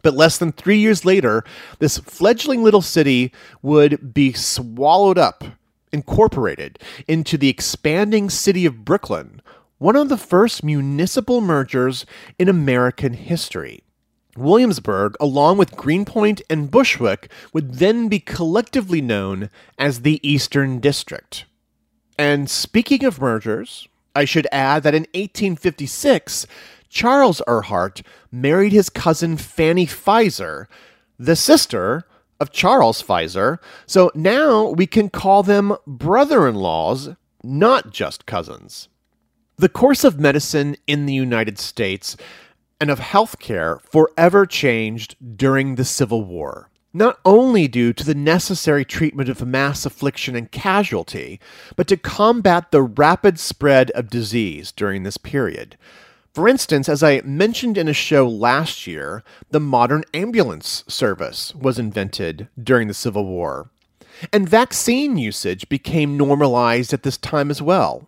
But 0.02 0.16
less 0.16 0.38
than 0.38 0.52
three 0.52 0.78
years 0.78 1.06
later, 1.06 1.44
this 1.80 1.98
fledgling 1.98 2.64
little 2.64 2.82
city 2.82 3.34
would 3.62 4.14
be 4.14 4.34
swallowed 4.34 5.18
up, 5.18 5.44
incorporated 5.92 6.80
into 7.08 7.38
the 7.38 7.50
expanding 7.50 8.30
city 8.30 8.66
of 8.66 8.84
Brooklyn, 8.84 9.42
one 9.84 9.98
of 9.98 10.08
the 10.08 10.16
first 10.16 10.64
municipal 10.64 11.42
mergers 11.42 12.06
in 12.40 12.48
American 12.48 13.12
history. 13.12 13.84
Williamsburg, 14.38 15.14
along 15.20 15.58
with 15.58 15.76
Greenpoint 15.76 16.42
and 16.50 16.72
Bushwick, 16.72 17.30
would 17.52 17.74
then 17.74 18.08
be 18.08 18.22
collectively 18.22 19.02
known 19.02 19.50
as 19.78 20.04
the 20.04 20.26
Eastern 20.26 20.80
District. 20.80 21.44
And 22.18 22.50
speaking 22.50 23.04
of 23.04 23.20
mergers, 23.20 23.90
I 24.16 24.24
should 24.24 24.48
add 24.54 24.84
that 24.84 24.96
in 24.96 25.02
1856, 25.16 26.48
Charles 26.88 27.42
Erhardt 27.46 28.04
married 28.32 28.72
his 28.72 28.90
cousin 28.90 29.36
Fanny 29.36 29.86
Pfizer, 29.86 30.68
the 31.20 31.36
sister 31.36 32.06
of 32.40 32.54
Charles 32.54 33.04
Pfizer. 33.04 33.58
So 33.86 34.12
now 34.16 34.70
we 34.70 34.88
can 34.88 35.10
call 35.10 35.44
them 35.44 35.76
brother 35.86 36.48
in 36.48 36.56
laws, 36.56 37.10
not 37.44 37.92
just 37.92 38.26
cousins. 38.26 38.88
The 39.58 39.70
course 39.70 40.04
of 40.04 40.20
medicine 40.20 40.76
in 40.88 41.06
the 41.06 41.14
United 41.14 41.60
States 41.60 42.18
and 42.82 42.90
of 42.90 43.00
healthcare 43.00 43.82
forever 43.82 44.46
changed 44.46 45.16
during 45.38 45.76
the 45.76 45.86
Civil 45.86 46.24
War 46.24 46.70
not 46.94 47.20
only 47.26 47.68
due 47.68 47.92
to 47.92 48.06
the 48.06 48.14
necessary 48.14 48.86
treatment 48.86 49.28
of 49.28 49.46
mass 49.46 49.86
affliction 49.86 50.36
and 50.36 50.52
casualty, 50.52 51.40
but 51.76 51.88
to 51.88 51.98
combat 51.98 52.72
the 52.72 52.84
rapid 52.84 53.40
spread 53.40 53.90
of 53.92 54.10
disease 54.10 54.72
during 54.72 55.02
this 55.02 55.18
period. 55.18 55.76
For 56.34 56.48
instance, 56.48 56.88
as 56.88 57.04
I 57.04 57.22
mentioned 57.22 57.78
in 57.78 57.88
a 57.88 57.94
show 57.94 58.28
last 58.28 58.86
year, 58.88 59.24
the 59.50 59.60
modern 59.60 60.04
ambulance 60.14 60.84
service 60.88 61.54
was 61.56 61.80
invented 61.80 62.48
during 62.62 62.88
the 62.88 62.94
Civil 62.94 63.26
War. 63.26 63.70
And 64.32 64.48
vaccine 64.48 65.18
usage 65.18 65.68
became 65.70 66.18
normalized 66.18 66.94
at 66.94 67.04
this 67.04 67.18
time 67.18 67.50
as 67.50 67.62
well. 67.62 68.08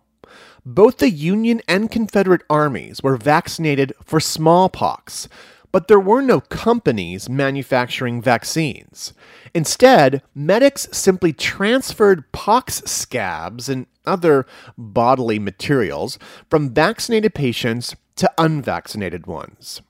Both 0.68 0.96
the 0.96 1.10
Union 1.10 1.62
and 1.68 1.92
Confederate 1.92 2.42
armies 2.50 3.00
were 3.00 3.16
vaccinated 3.16 3.92
for 4.04 4.18
smallpox, 4.18 5.28
but 5.70 5.86
there 5.86 6.00
were 6.00 6.20
no 6.20 6.40
companies 6.40 7.28
manufacturing 7.28 8.20
vaccines. 8.20 9.12
Instead, 9.54 10.22
medics 10.34 10.88
simply 10.90 11.32
transferred 11.32 12.32
pox 12.32 12.82
scabs 12.84 13.68
and 13.68 13.86
other 14.04 14.44
bodily 14.76 15.38
materials 15.38 16.18
from 16.50 16.74
vaccinated 16.74 17.32
patients 17.32 17.94
to 18.16 18.28
unvaccinated 18.36 19.28
ones. 19.28 19.82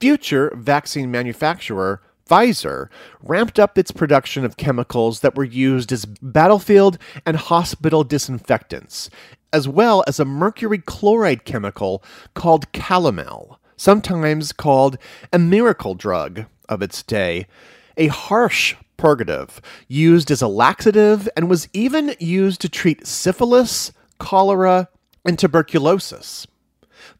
Future 0.00 0.52
vaccine 0.56 1.12
manufacturer 1.12 2.02
Pfizer 2.30 2.88
ramped 3.20 3.58
up 3.58 3.76
its 3.76 3.90
production 3.90 4.44
of 4.44 4.56
chemicals 4.56 5.20
that 5.20 5.34
were 5.34 5.44
used 5.44 5.90
as 5.90 6.04
battlefield 6.04 6.96
and 7.26 7.36
hospital 7.36 8.04
disinfectants, 8.04 9.10
as 9.52 9.66
well 9.66 10.04
as 10.06 10.20
a 10.20 10.24
mercury 10.24 10.78
chloride 10.78 11.44
chemical 11.44 12.04
called 12.34 12.70
calomel 12.72 13.56
sometimes 13.80 14.52
called 14.52 14.98
a 15.32 15.38
miracle 15.38 15.94
drug 15.94 16.44
of 16.68 16.82
its 16.82 17.02
day, 17.02 17.46
a 17.96 18.08
harsh 18.08 18.76
purgative 18.98 19.60
used 19.88 20.30
as 20.30 20.42
a 20.42 20.48
laxative 20.48 21.26
and 21.34 21.48
was 21.48 21.66
even 21.72 22.14
used 22.20 22.60
to 22.60 22.68
treat 22.68 23.06
syphilis, 23.06 23.90
cholera, 24.18 24.88
and 25.24 25.38
tuberculosis. 25.38 26.46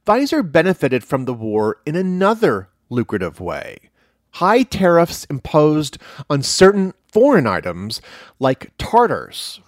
Pfizer 0.07 0.53
benefited 0.53 1.03
from 1.03 1.25
the 1.25 1.33
war 1.33 1.79
in 1.87 1.97
another 1.97 2.69
lucrative 2.91 3.41
way. 3.41 3.90
High 4.33 4.63
tariffs 4.63 5.25
imposed 5.25 5.99
on 6.29 6.43
certain 6.43 6.95
foreign 7.13 7.47
items 7.47 8.01
like 8.39 8.71
tartars. 8.79 9.61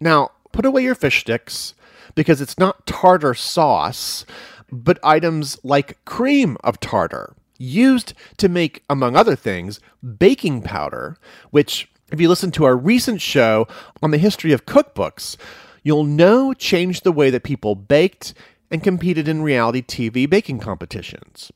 Now, 0.00 0.32
put 0.52 0.66
away 0.66 0.82
your 0.82 0.94
fish 0.94 1.20
sticks 1.20 1.74
because 2.14 2.40
it's 2.40 2.58
not 2.58 2.86
tartar 2.86 3.34
sauce, 3.34 4.26
but 4.70 4.98
items 5.02 5.58
like 5.62 6.04
cream 6.04 6.56
of 6.64 6.80
tartar, 6.80 7.34
used 7.58 8.14
to 8.38 8.48
make, 8.48 8.82
among 8.88 9.16
other 9.16 9.36
things, 9.36 9.80
baking 10.18 10.62
powder, 10.62 11.16
which, 11.50 11.90
if 12.10 12.20
you 12.20 12.28
listen 12.28 12.50
to 12.52 12.64
our 12.64 12.76
recent 12.76 13.20
show 13.20 13.66
on 14.02 14.10
the 14.10 14.18
history 14.18 14.52
of 14.52 14.66
cookbooks, 14.66 15.36
you'll 15.82 16.04
know 16.04 16.52
changed 16.54 17.04
the 17.04 17.12
way 17.12 17.30
that 17.30 17.42
people 17.42 17.74
baked 17.74 18.34
and 18.70 18.82
competed 18.82 19.28
in 19.28 19.42
reality 19.42 19.82
TV 19.82 20.28
baking 20.28 20.58
competitions. 20.58 21.50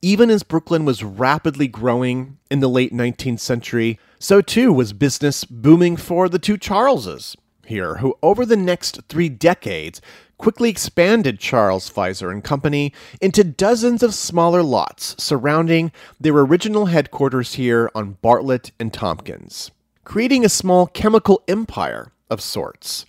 Even 0.00 0.30
as 0.30 0.44
Brooklyn 0.44 0.84
was 0.84 1.02
rapidly 1.02 1.66
growing 1.66 2.38
in 2.52 2.60
the 2.60 2.68
late 2.68 2.92
19th 2.92 3.40
century, 3.40 3.98
so 4.20 4.40
too 4.40 4.72
was 4.72 4.92
business 4.92 5.44
booming 5.44 5.96
for 5.96 6.28
the 6.28 6.38
two 6.38 6.56
Charleses 6.56 7.36
here, 7.66 7.96
who 7.96 8.16
over 8.22 8.46
the 8.46 8.56
next 8.56 9.00
three 9.08 9.28
decades 9.28 10.00
quickly 10.38 10.70
expanded 10.70 11.40
Charles 11.40 11.90
Pfizer 11.90 12.30
and 12.30 12.44
Company 12.44 12.92
into 13.20 13.42
dozens 13.42 14.04
of 14.04 14.14
smaller 14.14 14.62
lots 14.62 15.20
surrounding 15.22 15.90
their 16.20 16.34
original 16.34 16.86
headquarters 16.86 17.54
here 17.54 17.90
on 17.92 18.18
Bartlett 18.22 18.70
and 18.78 18.94
Tompkins, 18.94 19.72
creating 20.04 20.44
a 20.44 20.48
small 20.48 20.86
chemical 20.86 21.42
empire 21.48 22.12
of 22.30 22.40
sorts. 22.40 23.04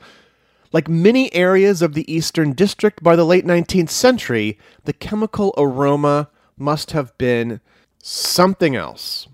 Like 0.71 0.88
many 0.88 1.32
areas 1.36 1.84
of 1.84 1.93
the 1.93 2.12
Eastern 2.12 2.54
District 2.54 3.04
by 3.04 3.15
the 3.15 3.25
late 3.25 3.45
19th 3.45 3.89
century, 3.89 4.58
the 4.86 4.93
chemical 4.93 5.54
aroma 5.56 6.30
must 6.60 6.91
have 6.91 7.17
been 7.17 7.62
something 8.02 8.76
else. 8.76 9.28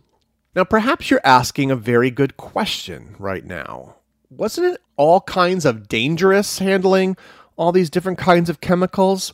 Now, 0.56 0.64
perhaps 0.64 1.10
you're 1.10 1.22
asking 1.26 1.70
a 1.72 1.76
very 1.76 2.10
good 2.10 2.38
question 2.38 3.16
right 3.20 3.46
now. 3.46 3.96
Wasn't 4.30 4.66
it 4.66 4.82
all 4.96 5.22
kinds 5.22 5.66
of 5.66 5.88
dangerous 5.88 6.60
handling 6.60 7.18
all 7.58 7.72
these 7.72 7.90
different 7.90 8.18
kinds 8.18 8.50
of 8.50 8.62
chemicals? 8.62 9.34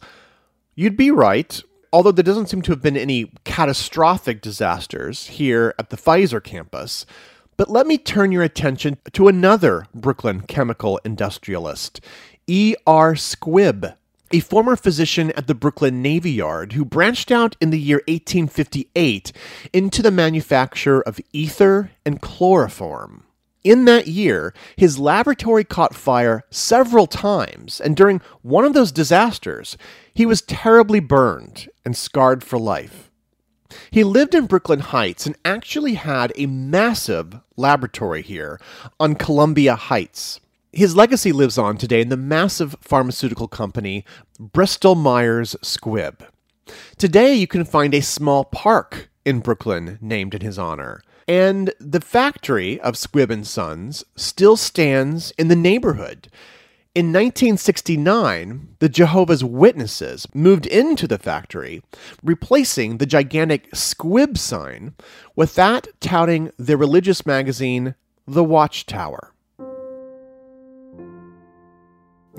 You'd 0.76 0.98
be 0.98 1.12
right, 1.12 1.62
although 1.94 2.12
there 2.12 2.24
doesn't 2.24 2.48
seem 2.48 2.62
to 2.64 2.72
have 2.72 2.82
been 2.82 2.98
any 2.98 3.32
catastrophic 3.44 4.42
disasters 4.42 5.28
here 5.28 5.76
at 5.78 5.90
the 5.90 5.98
Pfizer 5.98 6.44
campus. 6.44 7.06
But 7.58 7.70
let 7.70 7.86
me 7.86 7.98
turn 7.98 8.32
your 8.32 8.44
attention 8.44 8.98
to 9.14 9.28
another 9.28 9.86
Brooklyn 9.94 10.42
chemical 10.42 11.00
industrialist, 11.06 12.02
E.R. 12.48 13.14
Squibb, 13.14 13.96
a 14.34 14.40
former 14.40 14.76
physician 14.76 15.32
at 15.32 15.48
the 15.48 15.56
Brooklyn 15.56 16.02
Navy 16.02 16.32
Yard 16.32 16.74
who 16.74 16.86
branched 16.86 17.32
out 17.32 17.56
in 17.62 17.70
the 17.70 17.80
year 17.80 18.02
1858 18.08 19.32
into 19.74 20.02
the 20.02 20.12
manufacture 20.12 21.02
of 21.02 21.20
ether 21.32 21.92
and 22.06 22.22
chloroform. 22.22 23.24
In 23.64 23.86
that 23.86 24.08
year, 24.08 24.54
his 24.76 24.98
laboratory 24.98 25.64
caught 25.64 25.94
fire 25.94 26.44
several 26.50 27.06
times, 27.06 27.80
and 27.80 27.96
during 27.96 28.20
one 28.42 28.66
of 28.66 28.74
those 28.74 28.92
disasters, 28.92 29.78
he 30.14 30.26
was 30.26 30.42
terribly 30.42 31.00
burned 31.00 31.70
and 31.86 31.96
scarred 31.96 32.44
for 32.44 32.58
life. 32.58 33.12
He 33.90 34.04
lived 34.04 34.36
in 34.36 34.48
Brooklyn 34.48 34.80
Heights 34.80 35.26
and 35.26 35.36
actually 35.46 35.94
had 35.94 36.34
a 36.36 36.48
massive 36.48 37.40
laboratory 37.56 38.22
here 38.22 38.60
on 39.00 39.16
Columbia 39.16 39.76
Heights. 39.76 40.41
His 40.74 40.96
legacy 40.96 41.34
lives 41.34 41.58
on 41.58 41.76
today 41.76 42.00
in 42.00 42.08
the 42.08 42.16
massive 42.16 42.78
pharmaceutical 42.80 43.50
company 43.50 44.06
Bristol 44.40 44.96
Myers 44.96 45.54
Squibb. 45.62 46.22
Today, 46.98 47.34
you 47.34 47.46
can 47.46 47.66
find 47.66 47.94
a 47.94 48.02
small 48.02 48.46
park 48.46 49.10
in 49.26 49.40
Brooklyn 49.40 49.98
named 50.00 50.34
in 50.34 50.40
his 50.40 50.58
honor. 50.58 51.02
And 51.28 51.74
the 51.78 52.00
factory 52.00 52.80
of 52.80 52.96
Squibb 52.96 53.30
and 53.30 53.46
Sons 53.46 54.06
still 54.16 54.56
stands 54.56 55.32
in 55.32 55.50
the 55.50 55.58
neighborhood. 55.58 56.30
In 56.96 57.08
1969, 57.08 58.76
the 58.80 58.90
Jehovah's 58.90 59.44
Witnesses 59.44 60.26
moved 60.34 60.66
into 60.66 61.06
the 61.06 61.18
factory, 61.18 61.82
replacing 62.24 62.98
the 62.98 63.06
gigantic 63.06 63.70
Squibb 63.72 64.38
sign 64.38 64.94
with 65.36 65.56
that 65.56 65.88
touting 66.00 66.52
their 66.58 66.78
religious 66.78 67.26
magazine, 67.26 67.96
The 68.26 68.44
Watchtower. 68.44 69.31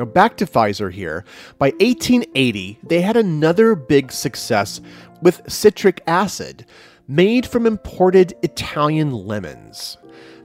Now, 0.02 0.06
back 0.06 0.36
to 0.38 0.46
Pfizer 0.46 0.92
here. 0.92 1.24
By 1.58 1.68
1880, 1.78 2.80
they 2.82 3.02
had 3.02 3.16
another 3.16 3.76
big 3.76 4.10
success 4.10 4.80
with 5.22 5.48
citric 5.48 6.02
acid, 6.08 6.66
made 7.06 7.46
from 7.46 7.68
imported 7.68 8.34
Italian 8.42 9.12
lemons. 9.12 9.96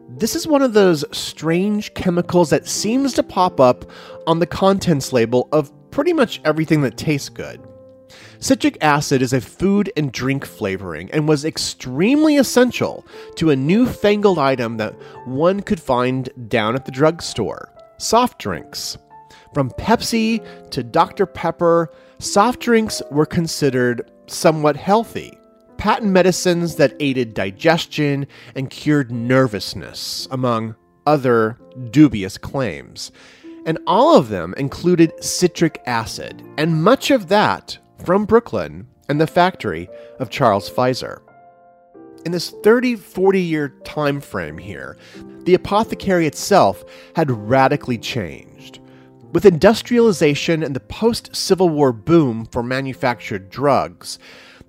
This 0.09 0.35
is 0.35 0.45
one 0.45 0.61
of 0.61 0.73
those 0.73 1.03
strange 1.11 1.95
chemicals 1.95 2.51
that 2.51 2.67
seems 2.67 3.13
to 3.13 3.23
pop 3.23 3.59
up 3.59 3.89
on 4.27 4.37
the 4.37 4.45
contents 4.45 5.11
label 5.11 5.49
of 5.51 5.73
pretty 5.89 6.13
much 6.13 6.39
everything 6.45 6.81
that 6.81 6.95
tastes 6.95 7.29
good. 7.29 7.59
Citric 8.37 8.77
acid 8.81 9.23
is 9.23 9.33
a 9.33 9.41
food 9.41 9.91
and 9.97 10.11
drink 10.11 10.45
flavoring 10.45 11.09
and 11.09 11.27
was 11.27 11.45
extremely 11.45 12.37
essential 12.37 13.03
to 13.37 13.49
a 13.49 13.55
newfangled 13.55 14.37
item 14.37 14.77
that 14.77 14.93
one 15.25 15.61
could 15.61 15.81
find 15.81 16.29
down 16.47 16.75
at 16.75 16.85
the 16.85 16.91
drugstore 16.91 17.73
soft 17.97 18.37
drinks. 18.37 18.99
From 19.57 19.71
Pepsi 19.71 20.45
to 20.69 20.83
Dr. 20.83 21.25
Pepper, 21.25 21.91
soft 22.19 22.59
drinks 22.59 23.01
were 23.09 23.25
considered 23.25 24.11
somewhat 24.27 24.75
healthy. 24.75 25.35
Patent 25.79 26.11
medicines 26.11 26.75
that 26.75 26.93
aided 26.99 27.33
digestion 27.33 28.27
and 28.53 28.69
cured 28.69 29.11
nervousness, 29.11 30.27
among 30.29 30.75
other 31.07 31.57
dubious 31.89 32.37
claims. 32.37 33.11
And 33.65 33.79
all 33.87 34.15
of 34.15 34.29
them 34.29 34.53
included 34.57 35.23
citric 35.23 35.81
acid, 35.87 36.43
and 36.59 36.83
much 36.83 37.09
of 37.09 37.27
that 37.29 37.79
from 38.05 38.25
Brooklyn 38.25 38.85
and 39.09 39.19
the 39.19 39.25
factory 39.25 39.89
of 40.19 40.29
Charles 40.29 40.69
Pfizer. 40.69 41.19
In 42.25 42.31
this 42.31 42.51
30 42.61 42.95
40 42.95 43.41
year 43.41 43.69
time 43.85 44.21
frame 44.21 44.59
here, 44.59 44.97
the 45.45 45.55
apothecary 45.55 46.27
itself 46.27 46.83
had 47.15 47.31
radically 47.31 47.97
changed. 47.97 48.56
With 49.37 49.45
industrialization 49.45 50.63
and 50.63 50.75
the 50.75 50.79
post 50.79 51.35
Civil 51.35 51.69
War 51.69 51.93
boom 51.93 52.47
for 52.47 52.63
manufactured 52.63 53.51
drugs, 53.51 54.17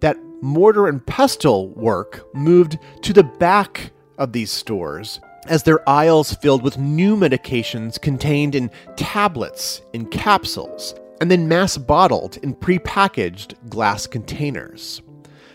that 0.01 0.19
mortar 0.43 0.89
and 0.89 1.07
pestle 1.07 1.71
work 1.71 2.29
moved 2.35 2.79
to 3.01 3.15
the 3.15 3.25
back 3.25 3.93
of 4.19 4.35
these 4.35 4.51
stores 4.51 5.21
as 5.47 5.63
their 5.63 5.89
aisles 5.89 6.35
filled 6.35 6.63
with 6.63 6.77
new 6.77 7.17
medications 7.17 7.99
contained 7.99 8.55
in 8.55 8.71
tablets, 8.95 9.81
in 9.95 10.05
capsules, 10.05 10.95
and 11.23 11.31
then 11.31 11.49
mass 11.49 11.79
bottled 11.79 12.37
in 12.43 12.55
prepackaged 12.55 13.55
glass 13.71 14.07
containers. 14.07 15.01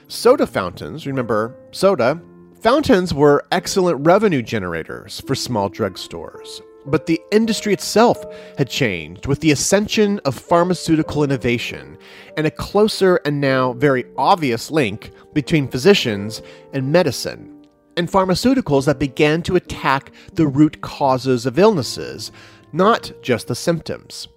Soda 0.08 0.47
fountains, 0.47 1.06
remember 1.06 1.56
soda, 1.69 2.19
fountains 2.62 3.13
were 3.13 3.45
excellent 3.52 4.08
revenue 4.08 4.41
generators 4.41 5.21
for 5.21 5.36
small 5.36 5.69
drugstores. 5.69 6.63
But 6.86 7.06
the 7.06 7.22
industry 7.32 7.74
itself 7.74 8.24
had 8.58 8.69
changed 8.69 9.26
with 9.26 9.39
the 9.39 9.52
ascension 9.52 10.19
of 10.26 10.36
pharmaceutical 10.36 11.24
innovation 11.24 11.98
and 12.36 12.46
a 12.46 12.52
closer 12.52 13.17
and 13.26 13.39
now 13.39 13.74
very 13.74 14.06
obvious 14.17 14.69
link 14.69 15.12
between 15.34 15.67
physicians 15.67 16.41
and 16.74 16.91
medicine, 16.91 17.65
and 17.96 18.10
pharmaceuticals 18.10 18.86
that 18.86 19.00
began 19.00 19.41
to 19.43 19.56
attack 19.56 20.12
the 20.34 20.48
root 20.48 20.82
causes 20.82 21.46
of 21.46 21.60
illnesses, 21.60 22.32
not 22.74 23.12
just 23.22 23.48
the 23.48 23.56
symptoms. 23.56 24.28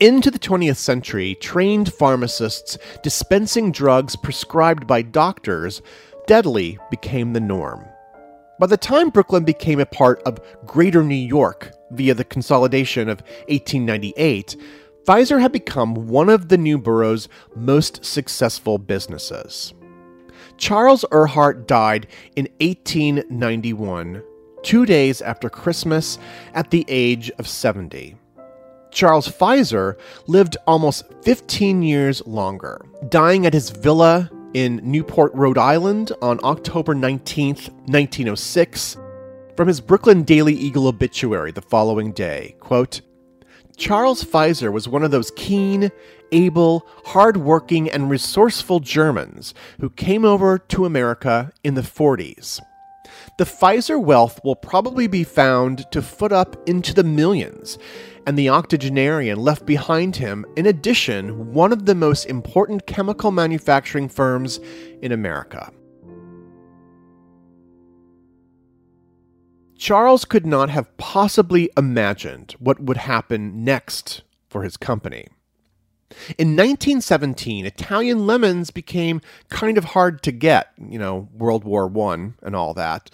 Into 0.00 0.30
the 0.30 0.38
20th 0.38 0.76
century, 0.76 1.34
trained 1.36 1.92
pharmacists 1.92 2.78
dispensing 3.02 3.72
drugs 3.72 4.16
prescribed 4.16 4.86
by 4.86 5.02
doctors 5.02 5.82
deadly 6.26 6.78
became 6.90 7.32
the 7.32 7.40
norm. 7.40 7.84
By 8.62 8.68
the 8.68 8.76
time 8.76 9.10
Brooklyn 9.10 9.42
became 9.42 9.80
a 9.80 9.86
part 9.86 10.22
of 10.22 10.38
Greater 10.66 11.02
New 11.02 11.16
York 11.16 11.72
via 11.90 12.14
the 12.14 12.22
consolidation 12.22 13.08
of 13.08 13.20
1898, 13.48 14.56
Pfizer 15.04 15.40
had 15.40 15.50
become 15.50 16.06
one 16.06 16.28
of 16.28 16.48
the 16.48 16.56
new 16.56 16.78
borough's 16.78 17.28
most 17.56 18.04
successful 18.04 18.78
businesses. 18.78 19.74
Charles 20.58 21.04
Erhardt 21.10 21.66
died 21.66 22.06
in 22.36 22.46
1891, 22.60 24.22
two 24.62 24.86
days 24.86 25.20
after 25.20 25.50
Christmas, 25.50 26.20
at 26.54 26.70
the 26.70 26.84
age 26.86 27.32
of 27.40 27.48
70. 27.48 28.14
Charles 28.92 29.26
Pfizer 29.26 29.98
lived 30.28 30.56
almost 30.68 31.02
15 31.24 31.82
years 31.82 32.24
longer, 32.28 32.80
dying 33.08 33.44
at 33.44 33.54
his 33.54 33.70
villa 33.70 34.30
in 34.54 34.80
Newport, 34.82 35.32
Rhode 35.34 35.58
Island 35.58 36.12
on 36.20 36.40
October 36.42 36.94
19, 36.94 37.54
1906, 37.54 38.96
from 39.56 39.68
his 39.68 39.80
Brooklyn 39.80 40.22
Daily 40.22 40.54
Eagle 40.54 40.86
obituary 40.86 41.52
the 41.52 41.62
following 41.62 42.12
day, 42.12 42.56
quote, 42.60 43.00
Charles 43.76 44.22
Pfizer 44.22 44.72
was 44.72 44.88
one 44.88 45.02
of 45.02 45.10
those 45.10 45.32
keen, 45.34 45.90
able, 46.30 46.86
hard-working, 47.06 47.90
and 47.90 48.10
resourceful 48.10 48.80
Germans 48.80 49.54
who 49.80 49.90
came 49.90 50.24
over 50.24 50.58
to 50.58 50.84
America 50.84 51.52
in 51.64 51.74
the 51.74 51.80
40s. 51.80 52.60
The 53.38 53.44
Pfizer 53.44 54.02
wealth 54.02 54.40
will 54.44 54.56
probably 54.56 55.06
be 55.06 55.24
found 55.24 55.90
to 55.90 56.02
foot 56.02 56.32
up 56.32 56.68
into 56.68 56.94
the 56.94 57.04
millions, 57.04 57.78
and 58.26 58.38
the 58.38 58.48
octogenarian 58.48 59.38
left 59.38 59.66
behind 59.66 60.16
him, 60.16 60.46
in 60.56 60.66
addition, 60.66 61.52
one 61.52 61.72
of 61.72 61.86
the 61.86 61.94
most 61.94 62.24
important 62.26 62.86
chemical 62.86 63.30
manufacturing 63.30 64.08
firms 64.08 64.60
in 65.00 65.12
America. 65.12 65.72
Charles 69.76 70.24
could 70.24 70.46
not 70.46 70.70
have 70.70 70.96
possibly 70.96 71.68
imagined 71.76 72.54
what 72.60 72.78
would 72.78 72.98
happen 72.98 73.64
next 73.64 74.22
for 74.48 74.62
his 74.62 74.76
company. 74.76 75.26
In 76.38 76.54
1917, 76.54 77.66
Italian 77.66 78.26
lemons 78.26 78.70
became 78.70 79.20
kind 79.48 79.76
of 79.76 79.84
hard 79.86 80.22
to 80.22 80.30
get, 80.30 80.68
you 80.78 80.98
know, 80.98 81.28
World 81.34 81.64
War 81.64 81.90
I 82.10 82.32
and 82.42 82.54
all 82.54 82.74
that. 82.74 83.10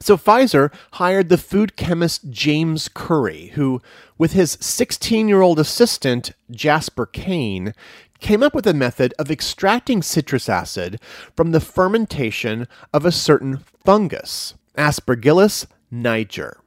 So 0.00 0.16
Pfizer 0.16 0.72
hired 0.92 1.28
the 1.28 1.36
food 1.36 1.76
chemist 1.76 2.30
James 2.30 2.88
Currie, 2.88 3.48
who, 3.54 3.82
with 4.20 4.32
his 4.32 4.58
16 4.60 5.28
year 5.28 5.40
old 5.40 5.58
assistant 5.58 6.32
Jasper 6.50 7.06
Kane, 7.06 7.72
came 8.18 8.42
up 8.42 8.54
with 8.54 8.66
a 8.66 8.74
method 8.74 9.14
of 9.18 9.30
extracting 9.30 10.02
citrus 10.02 10.46
acid 10.46 11.00
from 11.34 11.52
the 11.52 11.60
fermentation 11.60 12.68
of 12.92 13.06
a 13.06 13.12
certain 13.12 13.64
fungus, 13.82 14.52
Aspergillus 14.76 15.66
niger. 15.90 16.60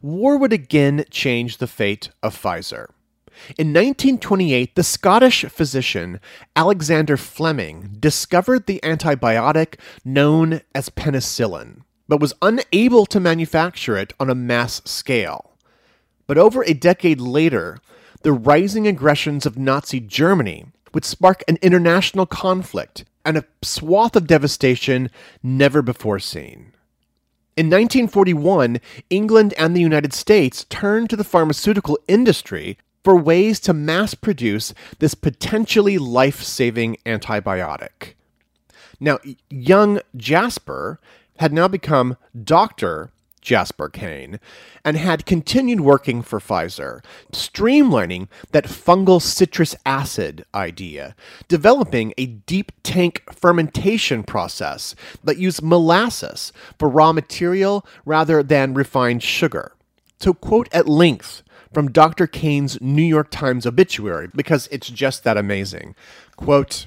War 0.00 0.36
would 0.36 0.52
again 0.52 1.04
change 1.08 1.58
the 1.58 1.68
fate 1.68 2.10
of 2.20 2.34
Pfizer. 2.34 2.88
In 3.56 3.68
1928, 3.68 4.74
the 4.74 4.82
Scottish 4.82 5.44
physician 5.44 6.18
Alexander 6.56 7.16
Fleming 7.16 7.94
discovered 8.00 8.66
the 8.66 8.80
antibiotic 8.82 9.78
known 10.04 10.62
as 10.74 10.88
penicillin 10.90 11.82
but 12.08 12.20
was 12.20 12.34
unable 12.42 13.06
to 13.06 13.20
manufacture 13.20 13.96
it 13.96 14.12
on 14.18 14.28
a 14.28 14.34
mass 14.34 14.82
scale. 14.84 15.51
But 16.32 16.38
over 16.38 16.64
a 16.64 16.72
decade 16.72 17.20
later, 17.20 17.76
the 18.22 18.32
rising 18.32 18.86
aggressions 18.86 19.44
of 19.44 19.58
Nazi 19.58 20.00
Germany 20.00 20.64
would 20.94 21.04
spark 21.04 21.44
an 21.46 21.58
international 21.60 22.24
conflict 22.24 23.04
and 23.22 23.36
a 23.36 23.44
swath 23.60 24.16
of 24.16 24.28
devastation 24.28 25.10
never 25.42 25.82
before 25.82 26.18
seen. 26.18 26.72
In 27.54 27.66
1941, 27.66 28.80
England 29.10 29.52
and 29.58 29.76
the 29.76 29.82
United 29.82 30.14
States 30.14 30.64
turned 30.70 31.10
to 31.10 31.16
the 31.16 31.22
pharmaceutical 31.22 31.98
industry 32.08 32.78
for 33.04 33.14
ways 33.14 33.60
to 33.60 33.74
mass 33.74 34.14
produce 34.14 34.72
this 35.00 35.14
potentially 35.14 35.98
life 35.98 36.42
saving 36.42 36.96
antibiotic. 37.04 38.14
Now, 38.98 39.18
young 39.50 40.00
Jasper 40.16 40.98
had 41.40 41.52
now 41.52 41.68
become 41.68 42.16
Dr. 42.42 43.12
Jasper 43.42 43.88
Kane, 43.88 44.40
and 44.84 44.96
had 44.96 45.26
continued 45.26 45.80
working 45.80 46.22
for 46.22 46.38
Pfizer, 46.38 47.04
streamlining 47.32 48.28
that 48.52 48.64
fungal 48.64 49.20
citrus 49.20 49.76
acid 49.84 50.46
idea, 50.54 51.14
developing 51.48 52.14
a 52.16 52.26
deep 52.26 52.72
tank 52.82 53.22
fermentation 53.32 54.22
process 54.22 54.94
that 55.22 55.38
used 55.38 55.62
molasses 55.62 56.52
for 56.78 56.88
raw 56.88 57.12
material 57.12 57.84
rather 58.06 58.42
than 58.42 58.72
refined 58.72 59.22
sugar. 59.22 59.72
To 60.20 60.32
quote 60.32 60.68
at 60.72 60.88
length 60.88 61.42
from 61.74 61.90
Dr. 61.90 62.26
Kane's 62.26 62.80
New 62.80 63.02
York 63.02 63.28
Times 63.30 63.66
obituary, 63.66 64.28
because 64.34 64.68
it's 64.70 64.88
just 64.88 65.24
that 65.24 65.36
amazing, 65.36 65.94
quote, 66.36 66.86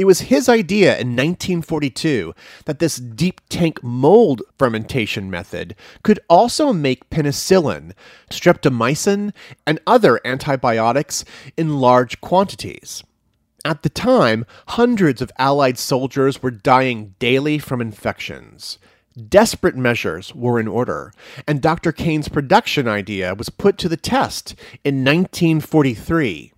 it 0.00 0.06
was 0.06 0.22
his 0.22 0.48
idea 0.48 0.92
in 0.92 1.08
1942 1.08 2.34
that 2.64 2.78
this 2.78 2.96
deep 2.96 3.42
tank 3.50 3.82
mold 3.84 4.40
fermentation 4.58 5.30
method 5.30 5.76
could 6.02 6.18
also 6.26 6.72
make 6.72 7.10
penicillin, 7.10 7.92
streptomycin, 8.30 9.34
and 9.66 9.78
other 9.86 10.18
antibiotics 10.24 11.22
in 11.58 11.80
large 11.80 12.18
quantities. 12.22 13.04
At 13.62 13.82
the 13.82 13.90
time, 13.90 14.46
hundreds 14.68 15.20
of 15.20 15.30
Allied 15.38 15.76
soldiers 15.76 16.42
were 16.42 16.50
dying 16.50 17.14
daily 17.18 17.58
from 17.58 17.82
infections. 17.82 18.78
Desperate 19.28 19.76
measures 19.76 20.34
were 20.34 20.58
in 20.58 20.66
order, 20.66 21.12
and 21.46 21.60
Dr. 21.60 21.92
Kane's 21.92 22.30
production 22.30 22.88
idea 22.88 23.34
was 23.34 23.50
put 23.50 23.76
to 23.76 23.88
the 23.90 23.98
test 23.98 24.54
in 24.82 25.04
1943. 25.04 26.54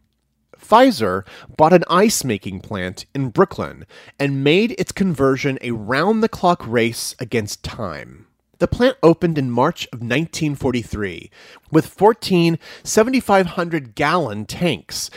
Pfizer 0.63 1.27
bought 1.57 1.73
an 1.73 1.85
ice 1.91 2.25
making 2.25 2.61
plant 2.61 3.07
in 3.15 3.31
Brooklyn 3.31 3.85
and 4.19 4.45
made 4.45 4.73
its 4.73 4.93
conversion 4.93 5.59
a 5.61 5.73
round 5.73 6.23
the 6.23 6.29
clock 6.29 6.67
race 6.67 7.15
against 7.19 7.63
time. 7.63 8.27
The 8.59 8.69
plant 8.69 8.97
opened 9.03 9.39
in 9.39 9.51
March 9.51 9.87
of 9.87 9.99
1943 9.99 11.31
with 11.71 11.87
14 11.87 12.59
7,500 12.85 13.95
gallon 13.95 14.47
tanks 14.47 15.11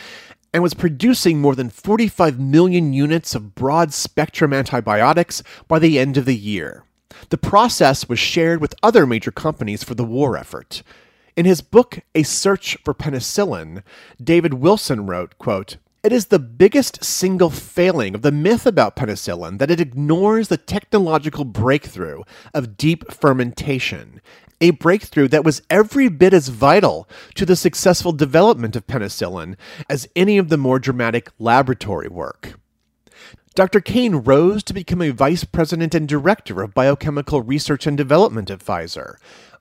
and 0.52 0.62
was 0.62 0.74
producing 0.74 1.40
more 1.40 1.54
than 1.54 1.70
45 1.70 2.40
million 2.40 2.92
units 2.92 3.34
of 3.34 3.54
broad 3.54 3.92
spectrum 3.92 4.52
antibiotics 4.52 5.42
by 5.68 5.78
the 5.78 5.98
end 5.98 6.16
of 6.16 6.24
the 6.24 6.34
year. 6.34 6.84
The 7.28 7.38
process 7.38 8.08
was 8.08 8.18
shared 8.18 8.60
with 8.60 8.74
other 8.82 9.06
major 9.06 9.30
companies 9.30 9.84
for 9.84 9.94
the 9.94 10.04
war 10.04 10.36
effort. 10.36 10.82
In 11.36 11.44
his 11.44 11.60
book 11.60 12.00
A 12.14 12.22
Search 12.22 12.78
for 12.82 12.94
Penicillin, 12.94 13.82
David 14.22 14.54
Wilson 14.54 15.04
wrote, 15.04 15.36
quote, 15.36 15.76
it 16.02 16.10
is 16.10 16.26
the 16.26 16.38
biggest 16.38 17.04
single 17.04 17.50
failing 17.50 18.14
of 18.14 18.22
the 18.22 18.32
myth 18.32 18.64
about 18.64 18.96
penicillin 18.96 19.58
that 19.58 19.70
it 19.70 19.80
ignores 19.80 20.48
the 20.48 20.56
technological 20.56 21.44
breakthrough 21.44 22.22
of 22.54 22.78
deep 22.78 23.12
fermentation, 23.12 24.22
a 24.62 24.70
breakthrough 24.70 25.28
that 25.28 25.44
was 25.44 25.60
every 25.68 26.08
bit 26.08 26.32
as 26.32 26.48
vital 26.48 27.06
to 27.34 27.44
the 27.44 27.56
successful 27.56 28.12
development 28.12 28.74
of 28.74 28.86
penicillin 28.86 29.56
as 29.90 30.08
any 30.16 30.38
of 30.38 30.48
the 30.48 30.56
more 30.56 30.78
dramatic 30.78 31.30
laboratory 31.38 32.08
work. 32.08 32.58
Dr. 33.54 33.80
Kane 33.80 34.16
rose 34.16 34.62
to 34.64 34.74
become 34.74 35.02
a 35.02 35.10
vice 35.10 35.44
president 35.44 35.94
and 35.94 36.08
director 36.08 36.62
of 36.62 36.74
biochemical 36.74 37.42
research 37.42 37.86
and 37.86 37.96
development 37.96 38.50
at 38.50 38.60
Pfizer, 38.60 39.16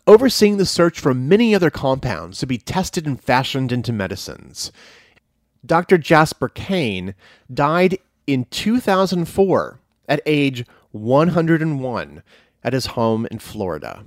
overseeing 0.07 0.57
the 0.57 0.65
search 0.65 0.99
for 0.99 1.13
many 1.13 1.55
other 1.55 1.69
compounds 1.69 2.39
to 2.39 2.45
be 2.45 2.57
tested 2.57 3.05
and 3.05 3.21
fashioned 3.21 3.71
into 3.71 3.91
medicines. 3.91 4.71
Dr. 5.65 5.97
Jasper 5.97 6.49
Kane 6.49 7.15
died 7.51 7.97
in 8.27 8.45
2004 8.45 9.79
at 10.07 10.21
age 10.25 10.65
101 10.91 12.23
at 12.63 12.73
his 12.73 12.85
home 12.87 13.27
in 13.31 13.39
Florida. 13.39 14.03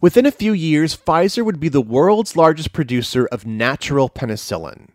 Within 0.00 0.26
a 0.26 0.32
few 0.32 0.52
years, 0.52 0.96
Pfizer 0.96 1.44
would 1.44 1.60
be 1.60 1.68
the 1.68 1.80
world's 1.80 2.36
largest 2.36 2.72
producer 2.72 3.26
of 3.26 3.46
natural 3.46 4.08
penicillin. 4.08 4.88